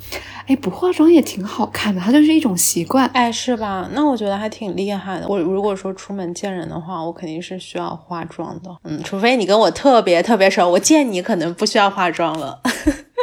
[0.46, 2.00] 哎，不化妆也挺好看的。
[2.00, 3.90] 它就是一种习惯，哎，是吧？
[3.92, 5.28] 那我觉得还挺厉害的。
[5.28, 8.74] 我如果说出门见人的话，我肯定是需要化妆的。
[8.84, 12.58] 嗯，除非你跟我特别特别熟，我见你可能不需要化妆了。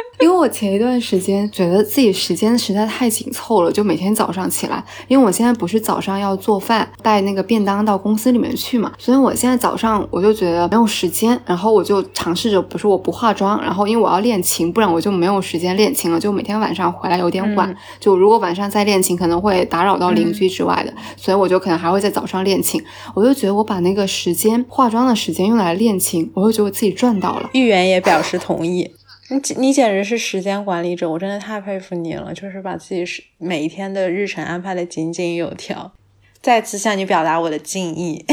[0.20, 22.82] 因为我前一段时间觉得自己时间实在太紧凑了，就每天早上起来，因为我现在不是早上要做饭带那个便当到公司里面去嘛，所以我现在早上我就觉得没有时间，然后我就尝试着，不是我不化妆，然后因为我要练琴，不然我就没有时间练琴了，就每天晚上回来有点晚，就如果晚上再练琴可能会打扰到邻居之外的，所以我就可能还会在早上练琴，
[23.14, 27.48] 我就觉得我把那个时间化妆的时间用来练琴，我就觉得我自己赚到了。
[27.54, 28.90] 玉圆也表示同意。
[29.30, 35.92] 你你简直是时间管理者，我真的太佩服你了，就是把自己是每一天的日程安排的井井有条，
[36.40, 38.24] 再次向你表达我的敬意。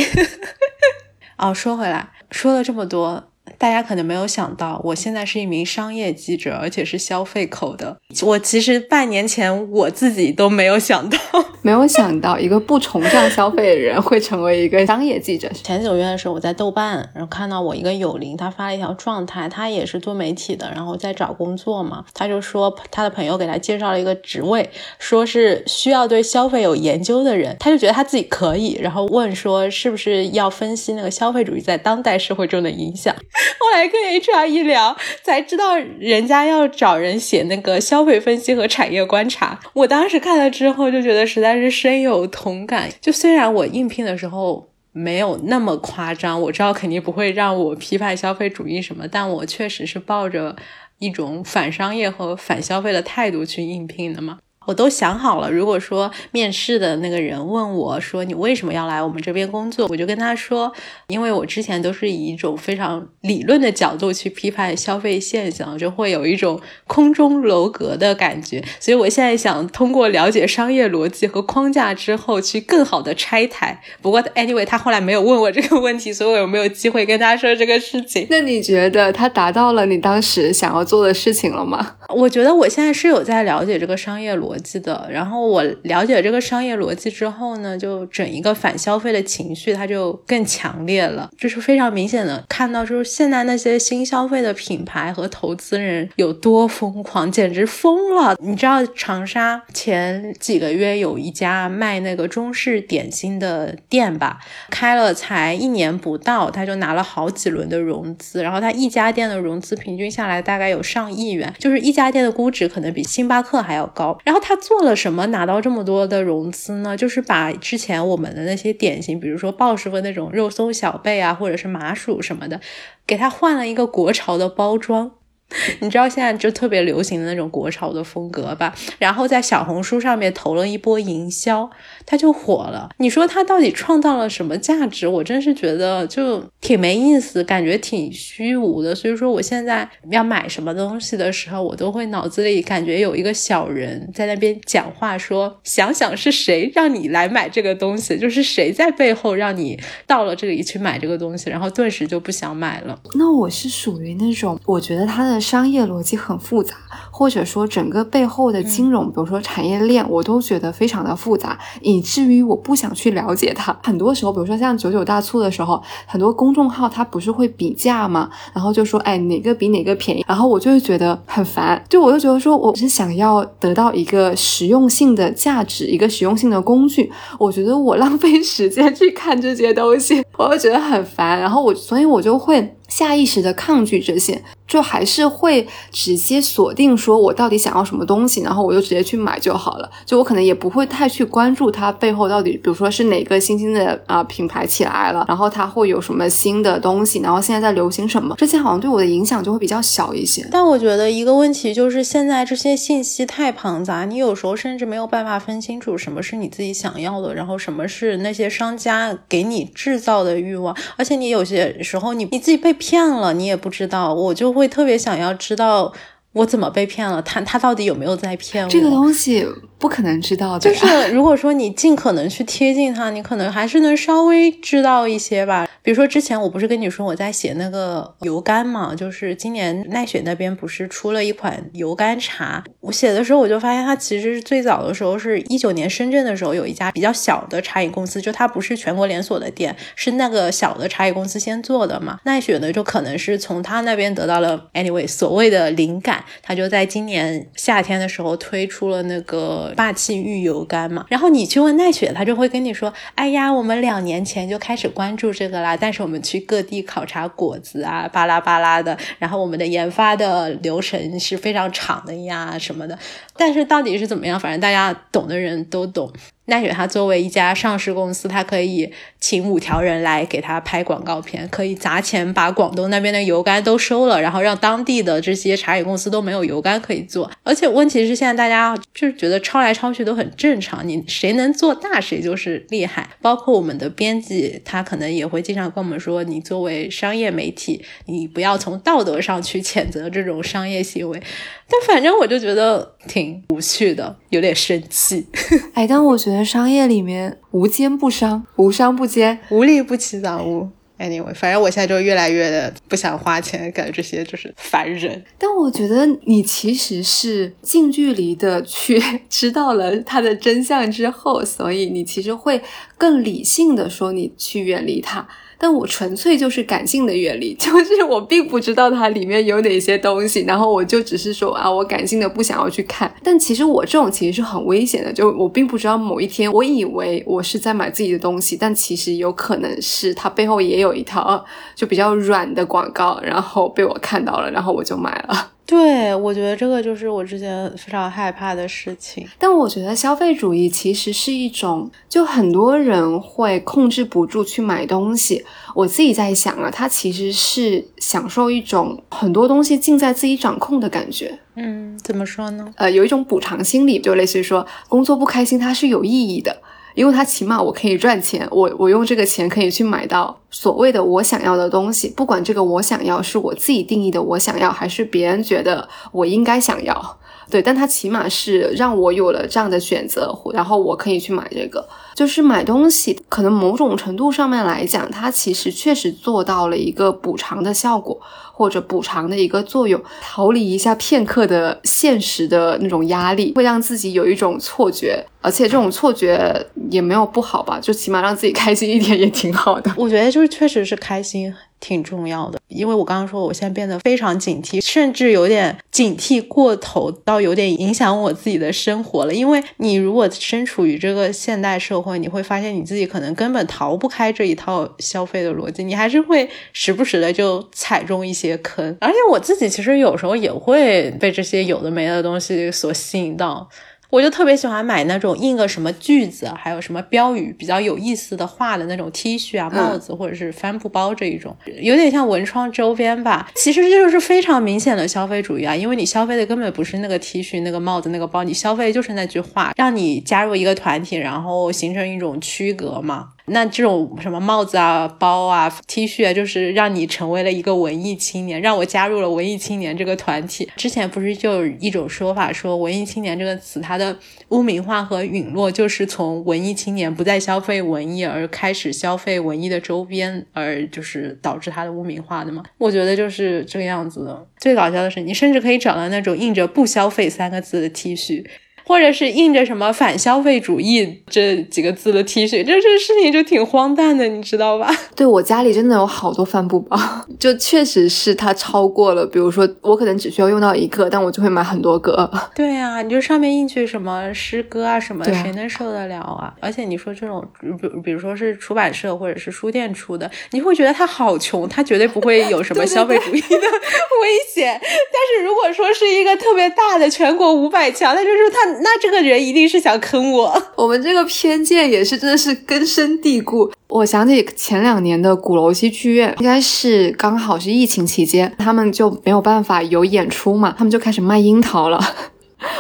[1.38, 3.32] 哦，说回来，说了这么多。
[3.60, 7.96] 大家可能没有想到，我现在是一名商业记者，而且是消费口的。
[8.24, 11.18] 我其实半年前我自己都没有想到，
[11.66, 15.50] 没有想到一个不崇尚消费的人会成为一个商业记者。
[15.64, 22.06] 前九月的时候，我在豆瓣，然后看到我一个友邻，他发了一条状态，他也是做媒体的，然后在找工作嘛。
[22.14, 33.12] 他就说他的朋友给他介绍了一个职位，说是需要对消费有研究的人，他就觉得他自己可以，然后问说是不是要分析那个消费主义在当代社会中的影响。
[33.58, 39.60] 后来跟 HR 一聊，才知道人家要找人写那个消费分析和产业观察。
[39.74, 42.90] 我当时看了之后就觉得实在是深有同感。
[43.02, 50.56] 就虽然我应聘的时候没有那么夸张，我知道肯定不会让我批判消费主义什么，但我确实是抱着
[51.00, 54.40] 一种反商业和反消费的态度去应聘的嘛。
[54.66, 60.72] 我都想好了，如果说面试的那个人问我说你为什么要来我们这边工作，我就跟他说，
[61.08, 73.82] 因为我之前都是以一种非常理论的角度去批判消费现象，就会有一种空中楼阁的感觉，所以我现在想通过了解商业逻辑和框架之后，去更好的拆台。
[74.02, 78.26] 不过 anyway，他后来没有问我这个问题，所以我有没有机会跟他说这个事情？
[78.30, 81.98] 那你觉得他达到了你当时想要做的事情了吗？
[82.10, 98.36] 我觉得我现在是有在了解这个商业逻辑的，然后我了解这个商业逻辑之后呢，就整一个反消费的情绪它就更强烈了，就是非常明显的看到，就是现在那些新消费的品牌和投资人有多疯狂，简直疯了。
[98.40, 104.38] 你知道长沙前几个月有一家卖那个中式点心的店吧，
[104.70, 111.96] 开了才一年不到，他就拿了好几轮的融资，然后他一家店的融资平均下来大概有上亿元，就是一。
[111.96, 116.96] 家店的估值可能比星巴克还要高，然后他做了什么拿到这么多的融资呢？
[116.96, 122.62] 就是把之前我们的那些典型，比如说鲍师傅那种肉松小贝啊，或者是麻薯什么的，
[123.08, 125.10] 给他换了一个国潮的包装。
[125.82, 128.76] 你知道现在就特别流行的那种国潮的风格吧？
[129.00, 131.68] 然后在小红书上面投了一波营销，
[132.06, 132.90] 它就火了。
[132.98, 135.08] 你说他到底创造了什么价值？
[135.08, 138.94] 我真是觉得就挺没意思，感觉挺虚无的。
[138.94, 153.00] 所以说我现在要买什么东西的时候，我都会脑子里感觉有一个小人在那边讲话，说想想是谁让你来买这个东西，就是谁在背后让你到了这里去买这个东西，然后顿时就不想买了。
[153.14, 155.40] 那我是属于那种，我觉得它的。
[155.46, 156.76] 商业逻辑很复杂，
[157.12, 163.78] 或者说整个背后的金融，比如说产业链，我都觉得非常的复杂，以以至于我不想去了解它。
[163.84, 168.30] 很多时候，比如说像九九大促的时候，很多公众号它不是会比价吗？
[168.54, 170.26] 然后就说，哎，哪个比哪个便宜？
[170.28, 177.12] 然后我就会觉得很烦，就我就觉得说，我是想要得到一个实用性的价值，一个实用性的工具。
[177.40, 181.40] 我觉得我浪费时间去看这些东西，我会觉得很烦。
[181.40, 182.76] 然后我，所以我就会。
[182.88, 189.90] 下意识的抗拒这些，就还是会直接锁定说我到底想要什么东西，然后我就直接去买就好了。
[190.06, 200.48] 就我可能也不会太去关注它背后到底，比如说是哪个新兴的啊品牌起来了，然后它会有什么新的东西，然后现在在流行什么，这些好像对我的影响就会比较小一些。
[200.52, 212.76] 但我觉得一个问题就是现在这些信息太庞杂，你有时候甚至没有办法分清楚什么是你自己想要的，然后什么是那些商家给你制造的欲望，而且你有些时候你你自己被。
[212.78, 215.94] 骗了你也不知道，我就会特别想要知道
[216.36, 218.70] 我怎么被骗了，他他到底有没有在骗我？
[218.70, 219.46] 这个东西。
[219.78, 225.68] 不可能知道的，就 是如果说你尽可能去贴近他，你可能还是能稍微知道一些吧。
[225.84, 242.18] 比如说之前我不是跟你说我在写那个油柑嘛，就是今年奈雪那边不是出了一款油柑茶，我写的时候我就发现它其实是最早的时候是一九年深圳的时候有一家比较小的茶饮公司，就它不是全国连锁的店，是那个小的茶饮公司先做的嘛。
[242.24, 249.74] 奈雪呢就可能是从他那边得到了 anyway 所谓的灵感，他就在今年夏天的时候推出了那个。
[249.76, 262.98] 霸气玉油柑嘛，然后你去问奈雪，他就会跟你说：“哎呀，我们两年前就开始关注这个啦，但是我们去各地考察果子啊，巴拉巴拉的，然后我们的研发的流程是非常长的呀，什么的。
[263.36, 266.12] 但是到底是怎么样，反正大家懂的人都懂。”
[266.46, 277.32] 奈雪它作为一家上市公司，它可以请五条人来给他拍广告片，可以砸钱把广东那边的油柑都收了，然后让当地的这些茶饮公司都没有油柑可以做。
[277.44, 283.10] 而且问题是现在大家就是觉得抄来抄去都很正常，你谁能做大谁就是厉害。
[283.22, 291.20] 包括我们的编辑，他可能也会经常跟我们说，你作为商业媒体，你不要从道德上去谴责这种商业行为。
[291.68, 295.26] 但反正我就觉得挺无趣的，有点生气。
[295.74, 300.70] 哎，但我觉得商业里面无奸不商，无商不奸，无利不起早污。
[300.98, 305.22] Anyway，反正我现在就越来越的不想花钱感觉这些，就是烦人。
[305.38, 312.62] 但我觉得你其实是近距离的去 知道了它的真相之后，所以你其实会
[312.98, 315.28] 更理性的说你去远离它。
[315.66, 323.12] 但我纯粹就是感性的阅历， 就是我并不知道它里面有哪些东西，然后我就只是说啊，我感性的不想要去看。
[323.24, 331.44] 但其实我这种其实是很危险的，就我并不知道某一天，我以为我是在买自己的东西，但其实有可能是它背后也有一套
[331.74, 335.54] 就比较软的广告，然后被我看到了，然后我就买了。
[335.66, 339.28] 对，我觉得这个就是我之前非常害怕的事情。
[339.40, 345.44] 但我觉得消费主义其实是一种，就很多人会控制不住去买东西。
[345.74, 351.40] 我自己在想啊，它其实是享受一种很多东西尽在自己掌控的感觉。
[351.56, 352.72] 嗯，怎么说呢？
[352.78, 356.62] 呃，有一种补偿心理，就类似于说工作不开心，它是有意义的。
[356.96, 367.18] 因为它起码我可以赚钱，我我用这个钱可以去买到所谓的我想要的东西，不管这个我想要是我自己定义的我想要，还是别人觉得我应该想要，
[367.50, 371.86] 对，但它起码是让我有了这样的选择，然后我可以去买这个，
[372.16, 378.20] 就是买东西，可能某种程度上面来讲，它其实确实做到了一个补偿的效果。
[378.58, 389.94] 或者补偿的一个作用，逃离一下片刻的现实的那种压力，会让自己有一种错觉，而且这种错觉也没有不好吧，就起码让自己开心一点也挺好的。
[389.98, 391.54] 我觉得就是确实是开心。
[391.80, 399.34] 挺重要的，因为我刚刚说，我现在变得非常警惕，甚至有点警惕过头，到有点影响我自己的生活了。
[399.34, 408.98] 因为你如果身处于这个现代社会，你会发现你自己可能根本逃不开这一套消费的逻辑，你还是会时不时的就踩中一些坑。
[409.00, 413.70] 而且我自己其实有时候也会被这些有的没的东西所吸引到。
[414.10, 423.50] 我就特别喜欢买那种印个什么句子，还有什么标语比较有意思的话的那种 T 恤啊、帽子或者是帆布包这一种，有点像文创周边吧。
[423.56, 433.30] 其实这就是非常明显的消费主义啊，因为你消费的根本不是那个 T 恤、那个帽子、那个包，你消费就是那句话，让你加入一个团体，然后形成一种区隔嘛。
[433.48, 440.70] 那这种什么帽子啊、包啊、T 恤啊，就是让你成为了一个文艺青年，让我加入了文艺青年这个团体。
[440.76, 444.18] 之前不是就有一种说法说，文艺青年这个词它的
[444.50, 452.64] 污名化和陨落，就是从文艺青年不再消费文艺而开始消费文艺的周边，而就是导致它的污名化的嘛？
[452.78, 454.48] 我觉得就是这个样子的。
[454.58, 458.44] 最搞笑的是，你甚至可以找到那种印着“不消费”三个字的 T 恤。
[458.88, 464.90] 或者是印着什么反消费主义这几个字的 T 恤，这这事情就挺荒诞的，你知道吧？
[465.16, 466.98] 对我家里真的有好多帆布包，
[467.40, 469.26] 就确实是它超过了。
[469.26, 472.30] 比如说，我可能只需要用到一个，但我就会买很多个。
[472.56, 476.54] 对呀，你就上面印去什么诗歌啊什么，谁能受得了啊？
[476.60, 477.44] 而且你说这种，
[477.82, 483.48] 比比如说是出版社或者是书店出的，你会觉得他好穷，他绝对不会有什么消费主义的
[484.22, 484.80] 危险。
[484.82, 488.75] 但是如果说是一个特别大的全国五百强，那就是他。
[488.82, 490.62] 那这个人一定是想坑我。
[490.76, 493.72] 我们这个偏见也是真的是根深蒂固。
[493.88, 502.00] 我想起前两年的鼓楼西剧院，应该是刚好是疫情期间，他们就没有办法有演出嘛，他们就开始卖樱桃了。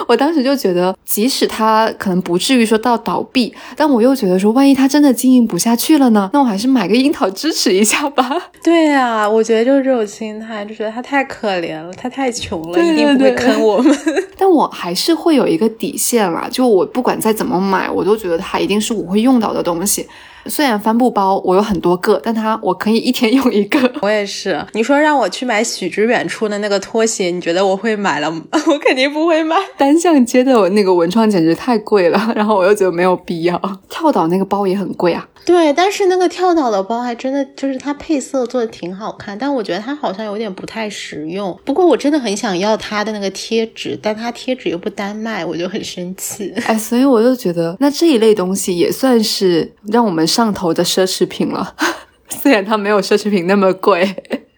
[0.08, 6.30] 我当时就觉得，即使他可能不至于说到倒闭，但我又觉得说，万一他真的经营不下去了呢？
[6.34, 8.30] 那我还是买个樱桃支持一下吧。
[8.64, 13.98] 对呀，我觉得就是这种心态，就觉得他太可怜了，他太穷了，一定不会坑我们。
[14.38, 20.08] 但我还是会有一个底线啦，就我不管再怎么买，我都觉得它一定是我会用到的东西。
[20.48, 23.92] 虽然帆布包我有很多个，但它我可以一天用一个。
[24.02, 24.64] 我也是。
[24.74, 28.42] 你说让我去买许知远出的那个拖鞋，你觉得我会买了吗？
[28.68, 29.56] 我肯定不会买。
[29.78, 33.60] 单向街的那个文创简直太贵了，然后我又觉得没有必要。
[33.90, 35.28] 跳岛那个包也很贵啊。
[35.46, 41.56] 对，但是那个跳岛的包还真的就是它配色做的挺好看，但我觉得它好像有点不太实用。
[41.64, 46.52] 不过我真的很想要它的那个贴纸，但它贴纸又不单卖，我就很生气。
[46.66, 51.74] 哎，所以我就觉得那这一类东西也算是让我们上头的奢侈品了，
[52.28, 54.04] 虽然它没有奢侈品那么贵。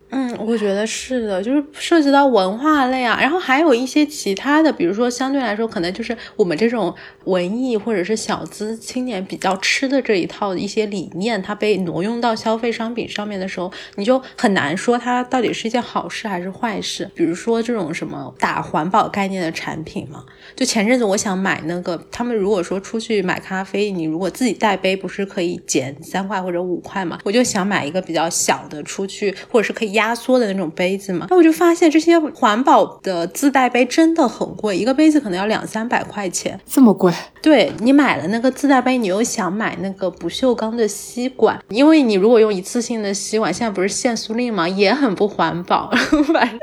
[0.09, 6.93] 嗯，我觉得是的，就是涉及到文化类啊，然后还有一些其他的，比如说相对来说，可能就是我们这种
[7.25, 17.09] 文艺或者是小资青年比较吃的这一套一些理念，它被挪用到消费商品上面的时候，你就很难说它到底是一件好事还是坏事。
[17.13, 20.23] 比如说这种什么打环保概念的产品嘛，
[20.55, 27.19] 就前阵子我想买那个，他们如果说出去买咖啡，你如果自己带杯，不是可以减三块或者五块嘛？
[27.25, 29.87] 我就想买一个比较小的出去，或者是可以。
[29.97, 37.13] 压缩的那种杯子嘛，那我就发现这些环保的自带杯真的很贵，一个杯子可能要两三百块钱，这么贵？
[37.43, 45.91] 对你买了那个自带杯，你又想买那个不锈钢的吸管，因为你如果用一次性的吸管，现在不是限塑令嘛，也很不环保。
[46.33, 46.59] 反正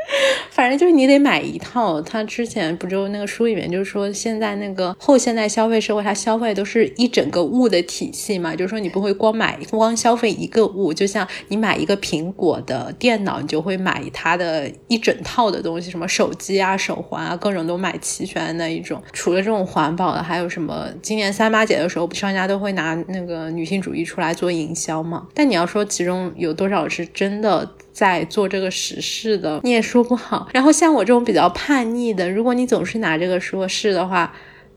[0.54, 2.00] 反正就是你得买一套。
[2.02, 13.24] 他之前不就那个书里面就是说，现在那个后现代消费社会，它消费都是一整个物的体系嘛，就是说你不会光买光消费一个物，就像你买一个苹果的电。
[13.24, 19.02] 脑你就会买它的一整套的东西，什么手机啊、手环啊，各种都买齐全的那一种。
[19.14, 20.86] 除了这种环保的，还有什么？
[21.00, 25.26] 今年三八节的时候，商家都会拿那个女性主义出来做营销嘛。
[25.32, 27.66] 但你要说其中有多少是真的？
[27.94, 30.48] 在做这个实事的，你也说不好。
[30.52, 34.34] 然后像我这种比较叛逆的，如果你总是拿这个说事的话，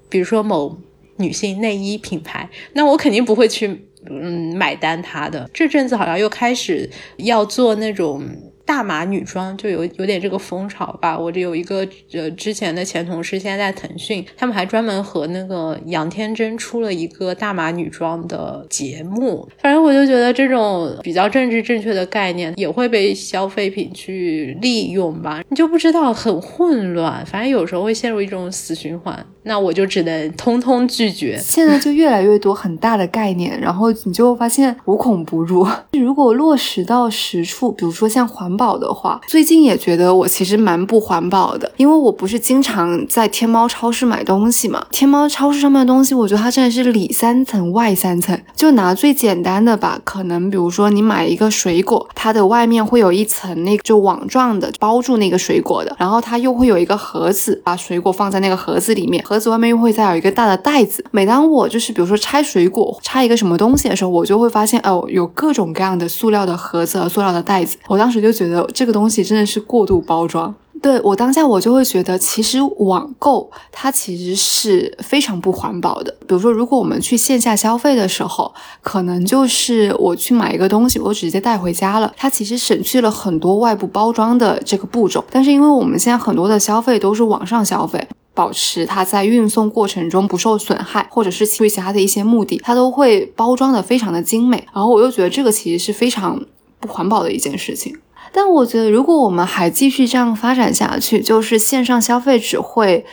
[0.08, 0.78] 比如说某
[1.18, 5.50] 女性内衣品牌，那我肯定不会去嗯买单它的。
[5.54, 8.24] 这阵子好像又开始要做那种。
[8.68, 11.18] 大码女装就有有点这个风潮吧。
[11.18, 19.48] 我这有一个呃之前的前同事，现在在腾讯，他们还专门和那个杨天真出了一个大码女装的节目。
[19.62, 27.26] 反正我就觉得这种比较政治正确的概念也会被消费品去利用吧，你就不知道很混乱。
[27.26, 31.38] 反正有时候会陷入一种死循环，那我就只能通通拒绝。
[31.38, 35.66] 现在就越来越多很大的概念，然后你就发现无孔不入。
[35.94, 38.57] 如果落实到实处，比如说像环。
[38.58, 44.84] 保的话，最近也觉得我其实蛮不环保的，因为我不是经常在天猫超市买东西嘛。
[44.92, 48.38] 天猫超市上面的东西，我觉得它真的是里三层外三层。
[48.56, 61.06] 就拿最简单的吧，可能比如说你买一个水果，它的外面会有一层那个就网状的包住那个水果的，然后它又会有一个盒子，把水果放在那个盒子里面，盒子外面又会再有一个大的袋子。
[61.12, 67.78] 每当我就是比如说拆水果、拆一个什么东西的时候，我就会发现哦，有各种各样的塑料的盒子和塑料的袋子。
[67.88, 68.47] 我当时就觉得。
[68.48, 76.16] 觉得这个东西真的是过度包装，对我当下我就会觉得，其实网购它其实是非常不环保的。
[76.28, 85.24] 比如说，如果我们去线下消费的时候，可能就是我去买一个东西，我直接带回家了，它其实省去了很多外部包装的这个步骤。
[85.32, 94.64] 但是因为我们现在很多的消费都是网上消费，保持它在运送过程中不受损害，或者是出于其他的一些目的，它都会包装的非常的精美。
[94.74, 96.40] 然后我又觉得这个其实是非常
[96.80, 97.98] 不环保的一件事情。
[98.38, 103.04] 但我觉得，如果我们还继续这样发展下去，就是线上消费只会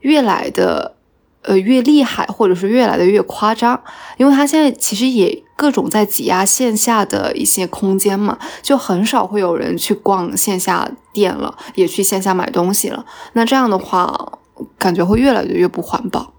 [0.00, 0.96] 越来的
[1.42, 3.78] 呃越厉害，或者是越来的越夸张，
[4.16, 13.04] 因为它现在其实也各种在挤压线下的一些空间嘛，就很少会有人去逛线下店了，也去线下买东西了。
[13.34, 14.38] 那这样的话，
[14.78, 16.32] 感觉会越来的越不环保。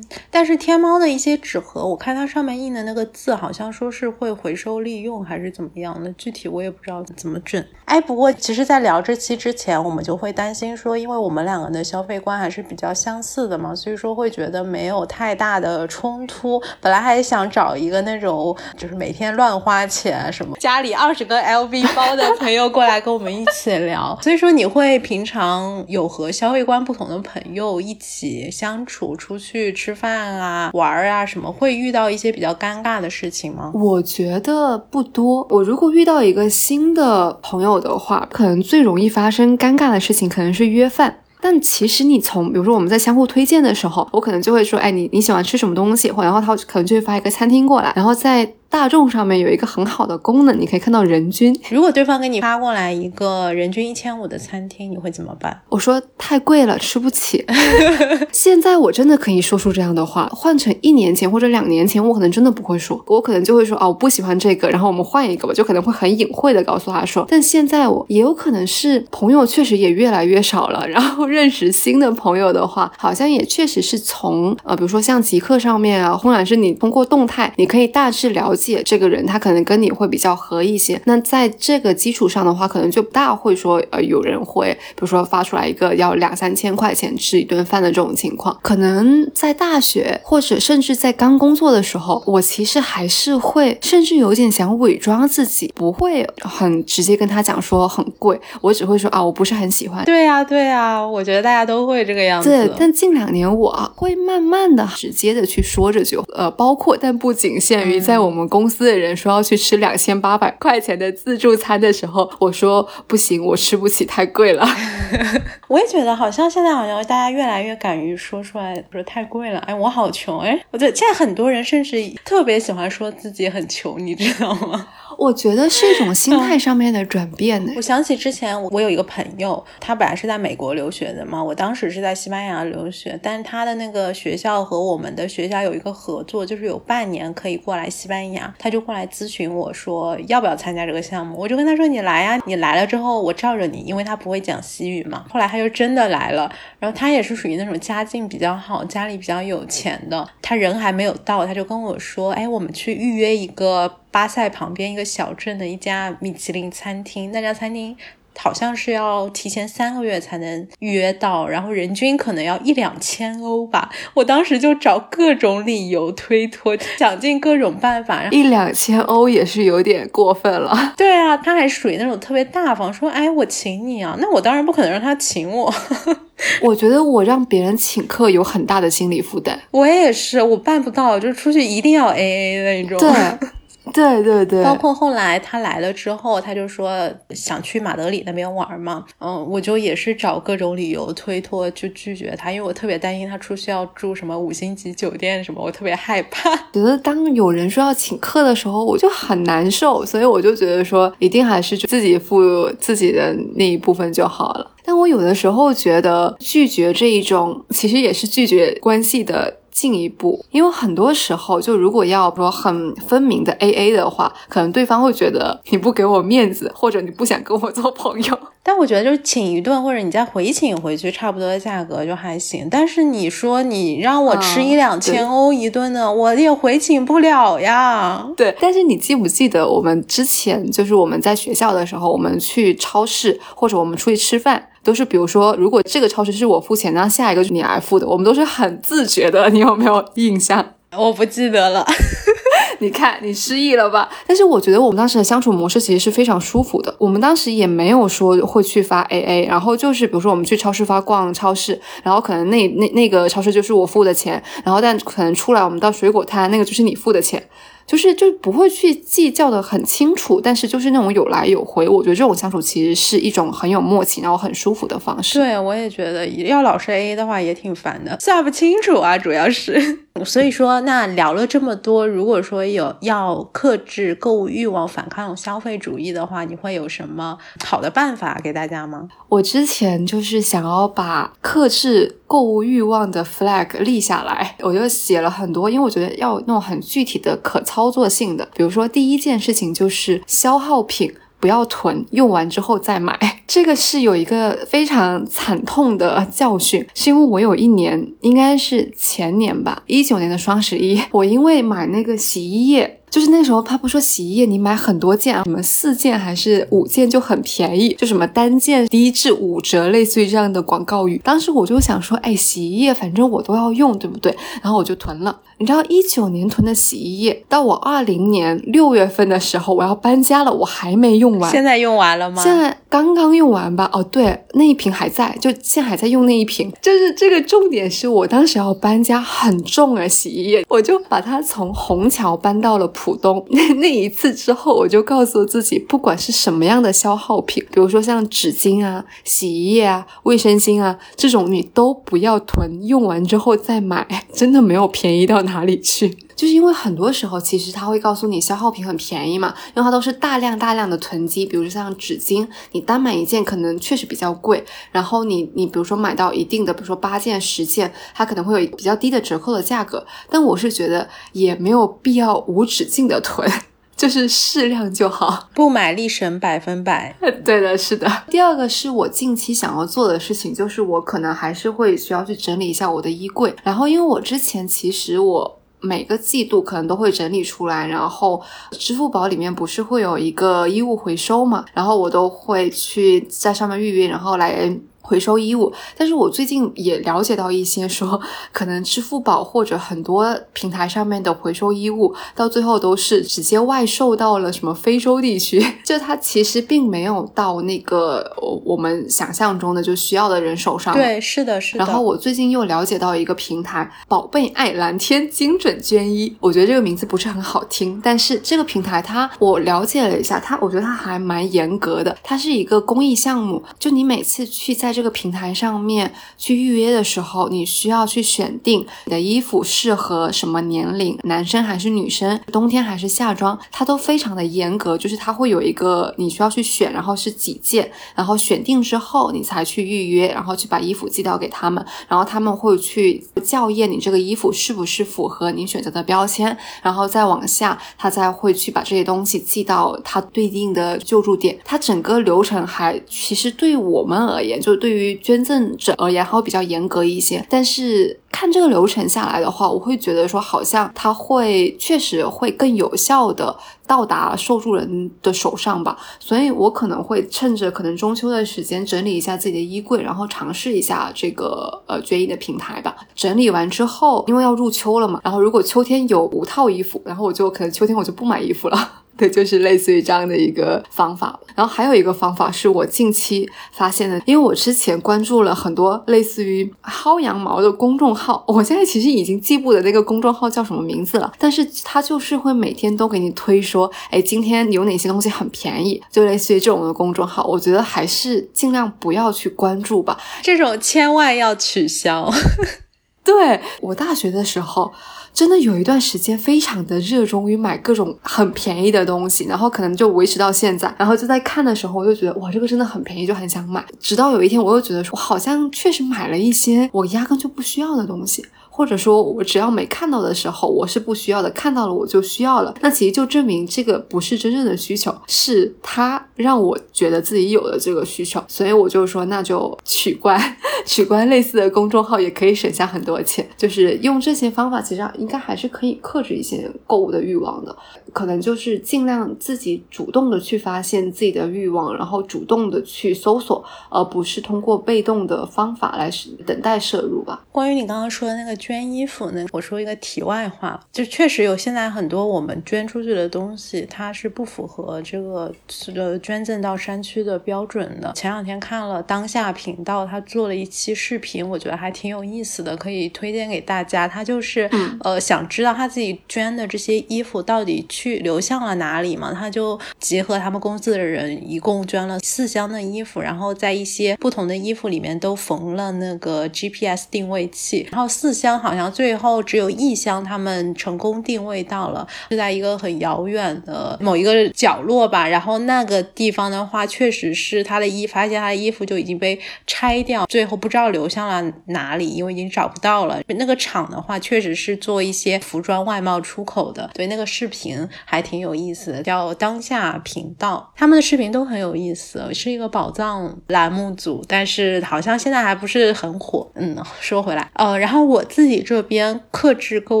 [0.10, 7.62] 嗯，但是天猫的一些纸盒，我看它上面印的那个字，好像说是会回收利用还是怎么样的，具体我也不知道怎么整。
[7.84, 16.62] 哎，不过其实，在聊这期之前，我们就会担心说，因为我们两个的消费观还是比较相似的嘛，所以说会觉得没有太大的冲突。
[16.80, 24.16] 本来还想找一个那种就是每天乱花钱，什 么家里二十个 LV 包的朋友过来跟我们一起聊。
[24.22, 29.50] 所以说，你会平常有和消费观不同的朋友一起相处，出去。
[29.50, 33.70] 去吃饭啊、玩儿啊，什么会遇到一些比较尴尬的事情吗？
[33.74, 35.46] 我觉得不多。
[35.50, 41.18] 我如果遇到一个新的朋友的话，可能最容易发生尴尬的事情可能是约饭。
[41.42, 46.08] 但其实你从，比如说我们在相互推荐的时候，我可能就会说，哎，你你喜欢吃什么东西？
[46.16, 48.54] 然后他可能就会发一个餐厅过来，然后在。
[48.70, 51.54] 大众上面有一个很好的功能，你可以看到人均。
[51.70, 55.60] 如果对方给你发过来一个人均一千五的餐厅，你会怎么办？
[55.68, 57.44] 我说太贵了，吃不起。
[58.30, 67.26] 现在我真的可以说出这样的话，换成一年前或者两年前，我可能真的不会说，我可能就会说哦，我不喜欢这个，然后我们换一个吧，就可能会很隐晦的告诉他说。
[67.28, 78.59] 但现在我也有可能是朋友确实也越来越少了，然后认识新的朋友的话，好像也确实是从呃，比如说像极客上面啊，或者是你通过动态，你可以大致了解。
[78.84, 88.58] 这个人他可能跟你会比较合一些，那在这个基础上的话，可能就不大会说呃有人会，比如说发出来一个要两三千块钱吃一顿饭的这种情况。
[88.62, 100.04] 可能在大学或者甚至在刚工作的时候，我其实还是会，甚至有点想伪装自己，不会很直接跟他讲说很贵，我只会说啊我不是很喜欢。
[100.04, 102.48] 对呀对呀，我觉得大家都会这个样子。
[102.48, 108.49] 对，但近两年我会慢慢的直接的去说这句，呃，包括但不仅限于在我们。
[108.50, 114.66] 公司的人说要去吃两千八百块钱的自助餐的时候，我说不行，我吃不起，太贵了。
[115.68, 119.58] 我也觉得，好像现在好像大家越来越敢于说出来，说太贵了。
[119.60, 120.40] 哎，我好穷。
[120.40, 124.88] 哎，我觉得现在很多人甚至特别喜欢说自己很穷，你知道吗？
[125.20, 127.70] 我觉得是一种心态上面的转变呢。
[127.76, 145.26] 我想起之前我有一个朋友，他本来是在美国留学的嘛，我当时是在西班牙留学，但是他的那个学校和我们的学校有一个合作，就是有半年可以过来西班牙，他就过来咨询我说要不要参加这个项目，我就跟他说你来呀，你来了之后我罩着你，因为他不会讲西语嘛。
[145.28, 153.98] 后来他就真的来了，然后他也是属于那种家境比较好，家里比较有钱的，他人还没有到，他就跟我说，哎，我们去预约一个。
[154.10, 157.96] 巴塞旁边一个小镇的一家米其林餐厅，那家餐厅
[158.38, 163.90] 好像是要提前三个月才能预约到，然后人均可能要一两千欧吧。
[164.14, 168.24] 我当时就找各种理由推脱，想尽各种办法。
[168.30, 170.94] 一两千欧也是有点过分了。
[170.96, 175.72] 对啊，他还属于那种特别大方，说：“哎，我请你啊。”那我当然不可能让他请我。
[176.62, 179.60] 我觉得我让别人请客有很大的心理负担。
[179.72, 182.98] 我也是，我办不到，就是出去一定要 A A 那种。
[182.98, 183.48] 对。
[183.92, 196.50] 对对对，包括后来他来了之后，他就说想去马德里那边玩嘛，嗯，我就也是找各种理由推脱，就拒绝他，因为我特别担心他出去要住什么五星级酒店什么，我特别害怕。
[196.72, 204.70] 觉得当有人说要请客的时候，我就很难受，所以我就觉得说一定还是自己付自己的那一部分就好了。
[204.82, 209.59] 但我有的时候觉得拒绝这一种，其实也是拒绝关系的。
[209.70, 218.38] 进一步，因为很多时候，就如果要说很分明的 A A 的话，可能对方会觉得你不给我面子，或者你不想跟我做朋友。
[218.62, 222.68] 但我觉得就是请一顿，或者你再回请回去，差不多的价格就还行。
[222.70, 228.28] 但是你说你让我吃一两千欧一顿呢，我也回请不了呀。
[228.36, 234.68] 对，但是你记不记得我们之前就是我们在学校的时候，我们去超市或者我们出去吃饭。
[234.82, 239.48] 都是，比如说，如果这个超市是我付钱，那下一个是你来付的，我们都是很自觉的。
[239.50, 240.74] 你有没有印象？
[240.96, 241.86] 我不记得了。
[242.80, 244.08] 你看，你失忆了吧？
[244.26, 246.92] 但是我觉得我们当时的相处模式其实是非常舒服的。
[246.98, 257.42] 我们当时也没有说会去发 AA，然后就是比如说我们去超市发逛超市，然后可能那那那个超市就是我付的钱，然后但可能出来我们到水果摊，那个就是你付的钱。
[257.90, 265.40] 就是就不会去计较的很清楚，但是就是那种有来有回，我觉得这种相处其实是一种很有默契，然后很舒服的方式。
[265.40, 269.98] 对，我也觉得要老是 A A 的话也挺烦的，算不清楚啊，主要是。
[270.24, 279.08] 所以说，那聊了这么多，如果说有要克制购物欲望、反抗消费主义的话，你会有什么好的办法给大家吗？
[279.28, 291.12] 我之前就是想要把克制购物欲望的 flag 立下来，我就写了很多，因为我觉得要那种很具体的可操作性的，比如说第一件事情就是消耗品。
[291.40, 293.18] 不要囤，用完之后再买。
[293.46, 302.99] 这个是有一个非常惨痛的教训，是因为我有一年，应该是前年吧，一九年的双十一，我因为买那个洗衣液。
[303.10, 311.20] 就是那时候，他不说洗衣液你买很多件啊，什么四件还是五件就很便宜，就什么单件低至五折，类似于这样的广告语。
[311.24, 314.34] 当时我就想说，哎，洗衣液反正我都要用，对不对？
[314.62, 315.40] 然后我就囤了。
[315.58, 321.50] 你知道，一九年囤的洗衣液，到我二零年六月份的时候，我要搬家了，我还没用完。
[321.50, 322.42] 现在用完了吗？
[322.42, 323.90] 现在刚刚用完吧。
[323.92, 326.72] 哦，对，那一瓶还在，就现在还在用那一瓶。
[326.80, 332.86] 就是这个重点是我当时要搬家，很重啊，洗衣液，我就把它从虹桥搬到了。
[333.02, 346.14] 浦东 那那一次之后，我就告诉自己，不管是什么样的消耗品，比如说像纸巾啊、洗衣液啊、卫生巾啊这种，你都不要囤，用完之后再买，真的没有便宜到哪里去。
[346.40, 363.46] 就是因为很多时候，其实它会告诉你消耗品很便宜嘛，因为它都是大量大量的囤积，比如说像纸巾，你单买一件可能确实比较贵，然后你你比如说买到一定的，比如说八件十件，它可能会有比较低的折扣的价格，但我是觉得也没有必要无止境的囤，
[363.94, 367.14] 就是适量就好，不买力省百分百。
[367.44, 368.10] 对的，是的。
[368.30, 375.59] 第二个是我近期想要做的事情，就是我可能还是会需要去整理一下我的衣柜，然后因为我之前其实我。
[375.80, 384.70] 每个季度可能都会整理出来，然后支付宝里面不是会有一个衣物回收嘛，然后我都会去在上面预约，然后来。
[385.10, 388.20] 回收衣物，但是我最近也了解到一些说，
[388.52, 398.24] 可能支付宝或者很多平台上面的回收衣物，到最后都是直接外售到了什么非洲地区， 就它其实并没有到那个
[398.64, 400.94] 我们想象中的就需要的人手上。
[400.94, 401.84] 对，是的，是的。
[401.84, 414.99] 然后我最近又了解到一个平台“宝贝爱蓝天精准捐衣”，我觉得这个名字不是很好听，但是这个平台它我了解了一下，它我觉得它还蛮严格的，它是一个公益项目，就你每次去在这。
[415.00, 424.98] 这个平台上面去预约的时候，你需要去选定你的衣服适合什么年龄，男生还是女生，冬天还是夏装，它都非常的严格。
[424.98, 441.58] 就是它会有一个你需要去选，然后是几件，然后选定之后你才去预约，然后去把衣服寄到给他们，然后他们会去校验你这个衣服是不是符合你选择的标签，然后再往下，他再会去把这些东西寄到他对应的救助点。
[441.64, 444.89] 它整个流程还其实对我们而言，就对。
[444.90, 447.46] 对于捐赠者而言，还会比较严格一些。
[447.48, 455.96] 但是看这个流程下来的话，我会觉得说，好像它会确实会更有效的到达受助人的手上吧。
[456.18, 462.96] 所以我可能会趁着可能中秋的时间整理一下自己的衣柜，然后尝试一下这个呃捐衣的平台吧。
[463.14, 469.04] 整理完之后，因为要入秋了嘛，然后如果秋天有五套衣服，然后我就可能秋天我就不买衣服了。
[469.20, 471.38] 对，就是类似于这样的一个方法。
[471.54, 481.30] 然后还有一个方法是我近期发现的，因为我之前关注了很多类似于薅羊毛的公众号，我现在其实已经记不得那个公众号叫什么名字了。
[481.38, 487.44] 但是它就是会每天都给你推说，哎，今天有哪些东西很便宜，就类似于这种的公众号。
[487.44, 492.32] 我觉得还是尽量不要去关注吧，这种千万要取消。
[493.22, 494.90] 对我大学的时候。
[495.32, 500.94] 真的有一段时间非常的热衷于买各种很便宜的东西，然后可能就维持到现在。
[500.98, 503.84] 然后就在看的时候，我就觉得哇，这个真的很便宜，就很想买。
[503.98, 508.44] 直到有一天，我又觉得说，我好像确实买了一些我压根就不需要的东西。
[508.80, 512.74] 或者说，我只要没看到的时候，我是不需要的；看到了，我就需要了。
[512.80, 518.42] 那其实就证明这个不是真正的需求，是他让我觉得自己有了这个需求。
[518.48, 520.40] 所以我就说，那就取关，
[520.86, 523.46] 取关类似的公众号也可以省下很多钱。
[523.54, 527.76] 就是用这些方法，其实应该还是可以克制一些购物的欲望的。
[528.12, 536.08] 可能就是尽量自己主动的去发现自己的欲望，然后主动的去搜索，而不是通过被动的方法来
[536.46, 537.44] 等待摄入吧。
[537.50, 538.56] 关于你刚刚说的那个。
[538.60, 539.44] 捐衣服呢？
[539.52, 545.50] 我说一个题外话，就确实有现在很多我们捐出去的东西，它是不符合这个
[545.96, 548.12] 呃捐赠到山区的标准的。
[548.14, 554.06] 前两天看了当下频道，他做了一期视频，我觉得还挺有意思的，可以推荐给大家。
[554.06, 559.34] 他就是呃想知道他自己捐的这些衣服到底去去流向了哪里嘛？
[559.34, 568.60] 他就结合他们公司的人，一共捐了四箱的衣服，然后在一些不同的衣服里面都缝了那个 GPS 定位器，然后四箱。
[568.60, 575.26] 好像最后只有一箱，他们成功定位到了，是在一个很遥远的某一个角落吧。
[575.26, 583.22] 然后那个地方的话，确实是他的衣，发现他的衣服就已经被拆掉，最后不知道流向了哪里，因为已经找不到了。
[583.28, 586.90] 那个厂的话，确实是做一些服装外贸出口的。
[586.92, 596.50] 对，那个视频还挺有意思的，叫当下频道，他们的视频都很有意思，是一个宝藏栏目组，但是好像现在还不是很火。
[596.54, 598.60] 嗯，说回来，呃，然后我自己。
[598.70, 600.00] 这边克制购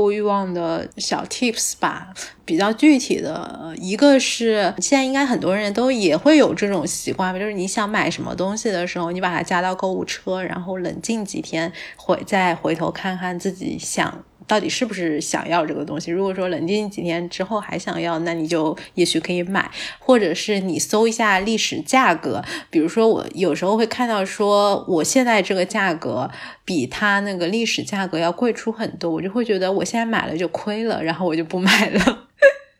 [0.00, 2.12] 物欲望的小 tips 吧，
[2.44, 14.22] 比较具体的一个是，现在应该很多人都也会有这种习惯吧，就是你想买什么东西的时候，你把它加到购物车，然后冷静几天，回再回头看看自己想。
[14.50, 16.10] 到底是不是想要这个东西？
[16.10, 19.70] 如果说冷静几天之后还想要，那你就也许可以买，
[20.00, 22.42] 或者是你搜一下历史价格。
[22.68, 26.28] 比如说，我有时候会看到说，我现在这个价格
[26.64, 32.26] 比它那个历史价格要贵出很多，我就会觉得我现在买了就亏了，然后我就不买了。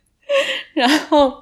[0.75, 1.33] 然后。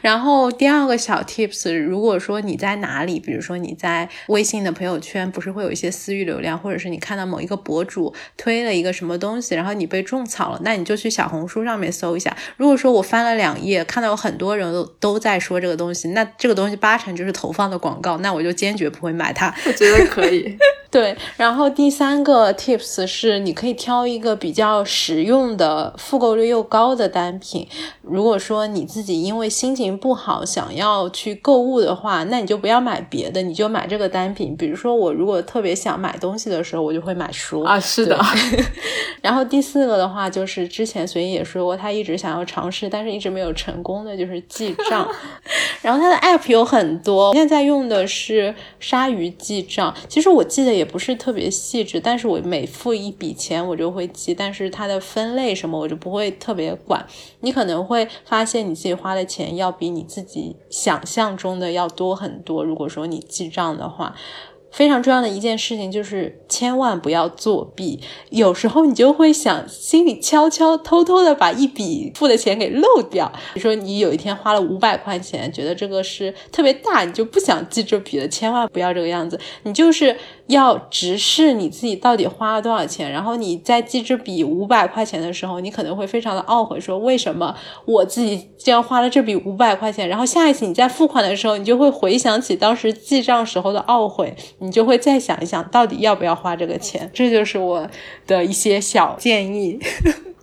[0.00, 12.36] 然后第二个小 tips，如果说你在哪里，比如说你在微信的朋友圈，不是会有一些私域流量，或者是你看到某一个博主推了一个什么东西，然后你被种草了，那你就去小红书上面搜一下。
[12.56, 19.54] 如果说我翻了两页，看到有很多人都都在说这个东西，那这个东西八成就是投放的广告，那我就坚决不会买它。
[19.66, 20.56] 我觉得可以。
[20.90, 21.16] 对。
[21.36, 27.68] 然后第三个 tips 是，你可以挑一个比较实用的、复购率又高的单品。
[28.02, 34.56] 如果说你自己因为心情不好，想要去购物的话，那你就不要买别的，你就买这个单品。
[34.56, 37.78] 比如说，我如果特别想买东西的时候，我就会买书啊。
[37.78, 38.18] 是的。
[39.20, 45.06] 然后第四个的话，就是之前随意也说过，他一直想要尝试，但是一直没有成功的，就是记账。
[45.82, 49.94] 然后他的 app 有很多，现在用的是鲨鱼记账。
[50.08, 54.32] 其实我记得也不是特别细致，但是我每付一笔钱，我就会记。
[54.32, 57.04] 但是它的分类什么，我就不会特别管。
[57.40, 59.56] 你可能会发现你自己花的钱。
[59.56, 62.64] 要比你自己想象中的要多很多。
[62.64, 64.14] 如果说你记账的话。
[64.72, 67.98] 非常重要的一件事情就是千万不要作弊。
[68.30, 73.26] 有时候你就会想，心里悄悄偷偷的把一笔付的钱给漏掉。
[73.54, 78.28] 比如说你有一天花了五百块钱，觉得这个是特别大，你就不想记这笔了。
[78.28, 80.16] 千万不要这个样子，你就是
[80.50, 83.10] 要直视你自己到底花了多少钱。
[83.10, 87.54] 然后你在记这笔五百块钱的时候，你可能会非常的懊悔，说为什么
[87.86, 90.08] 我自己竟然花了这笔五百块钱？
[90.08, 94.36] 然后下一次你在付款的时候，你就会回想起当时记账时候的懊悔。
[94.58, 97.88] 你就会再想一想到底要不要花这个钱，这就是我
[98.26, 99.78] 的一些小建议。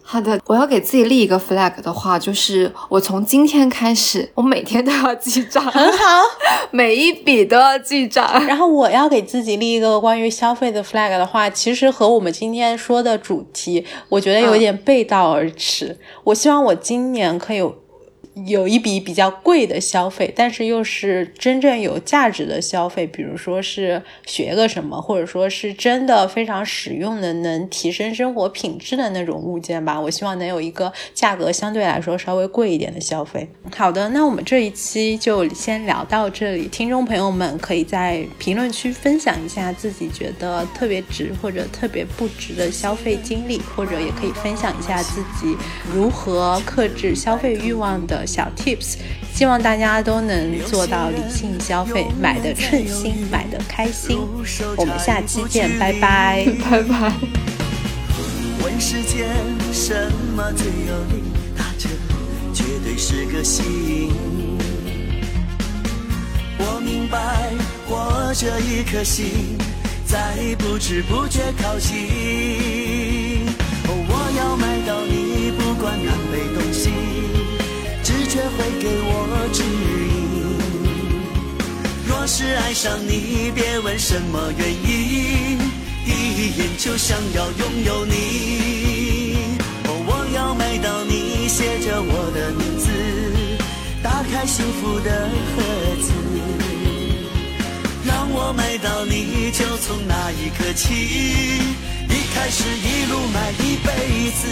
[0.10, 6.24] 好的，我要给自己立一个 flag 的话，就是我从今天开始，我每天都要记账，很好，
[6.72, 8.26] 每一笔都要记账。
[8.46, 15.98] 然后我要给自己立一个关于消费的 flag 的话，其实和我们今天说的主题，我觉得有点背道而驰。
[16.24, 17.62] 我希望我今年可以。
[18.46, 30.00] 有一笔比较贵的消费，但是又是真正有价值的消费，比如说是学个什么，或者说是真的非常实用的，能提升生活品质的那种物件吧。
[30.00, 33.48] 我希望能有一个价格相对来说稍微贵一点的消费。
[33.76, 36.68] 好的，那我们这一期就先聊到这里。
[36.68, 45.56] 听众朋友们可以在评论区分享一下自己觉得特别值或者特别不值的消费经历，或者也可以分享一下自己
[45.92, 48.27] 如何克制消费欲望的。
[48.28, 48.98] 小 tips，
[49.34, 54.20] 希望大家都能做到理性消费，买的称心，买的开心。
[54.76, 57.14] 我们下期见，拜拜， 拜拜。
[58.64, 59.30] 问世间
[59.72, 61.24] 什么最有力？
[61.58, 61.88] 打折
[62.54, 64.12] 绝对是个吸引。
[66.60, 67.54] 我明白，
[67.88, 69.58] 活着一颗心
[70.06, 73.46] 在不知不觉靠近。
[73.90, 77.17] 我要买到你，不管南北东西。
[78.38, 80.62] 却会给我指引。
[82.08, 85.58] 若是爱上你，别问什么原因，
[86.06, 89.38] 第一眼就想要拥有你。
[89.86, 92.92] 哦，我要买到你写着我的名字，
[94.04, 95.64] 打开幸福的盒
[96.04, 96.14] 子。
[98.06, 100.94] 让我买到你就从那一刻起，
[102.08, 104.46] 一开始一路买一辈子。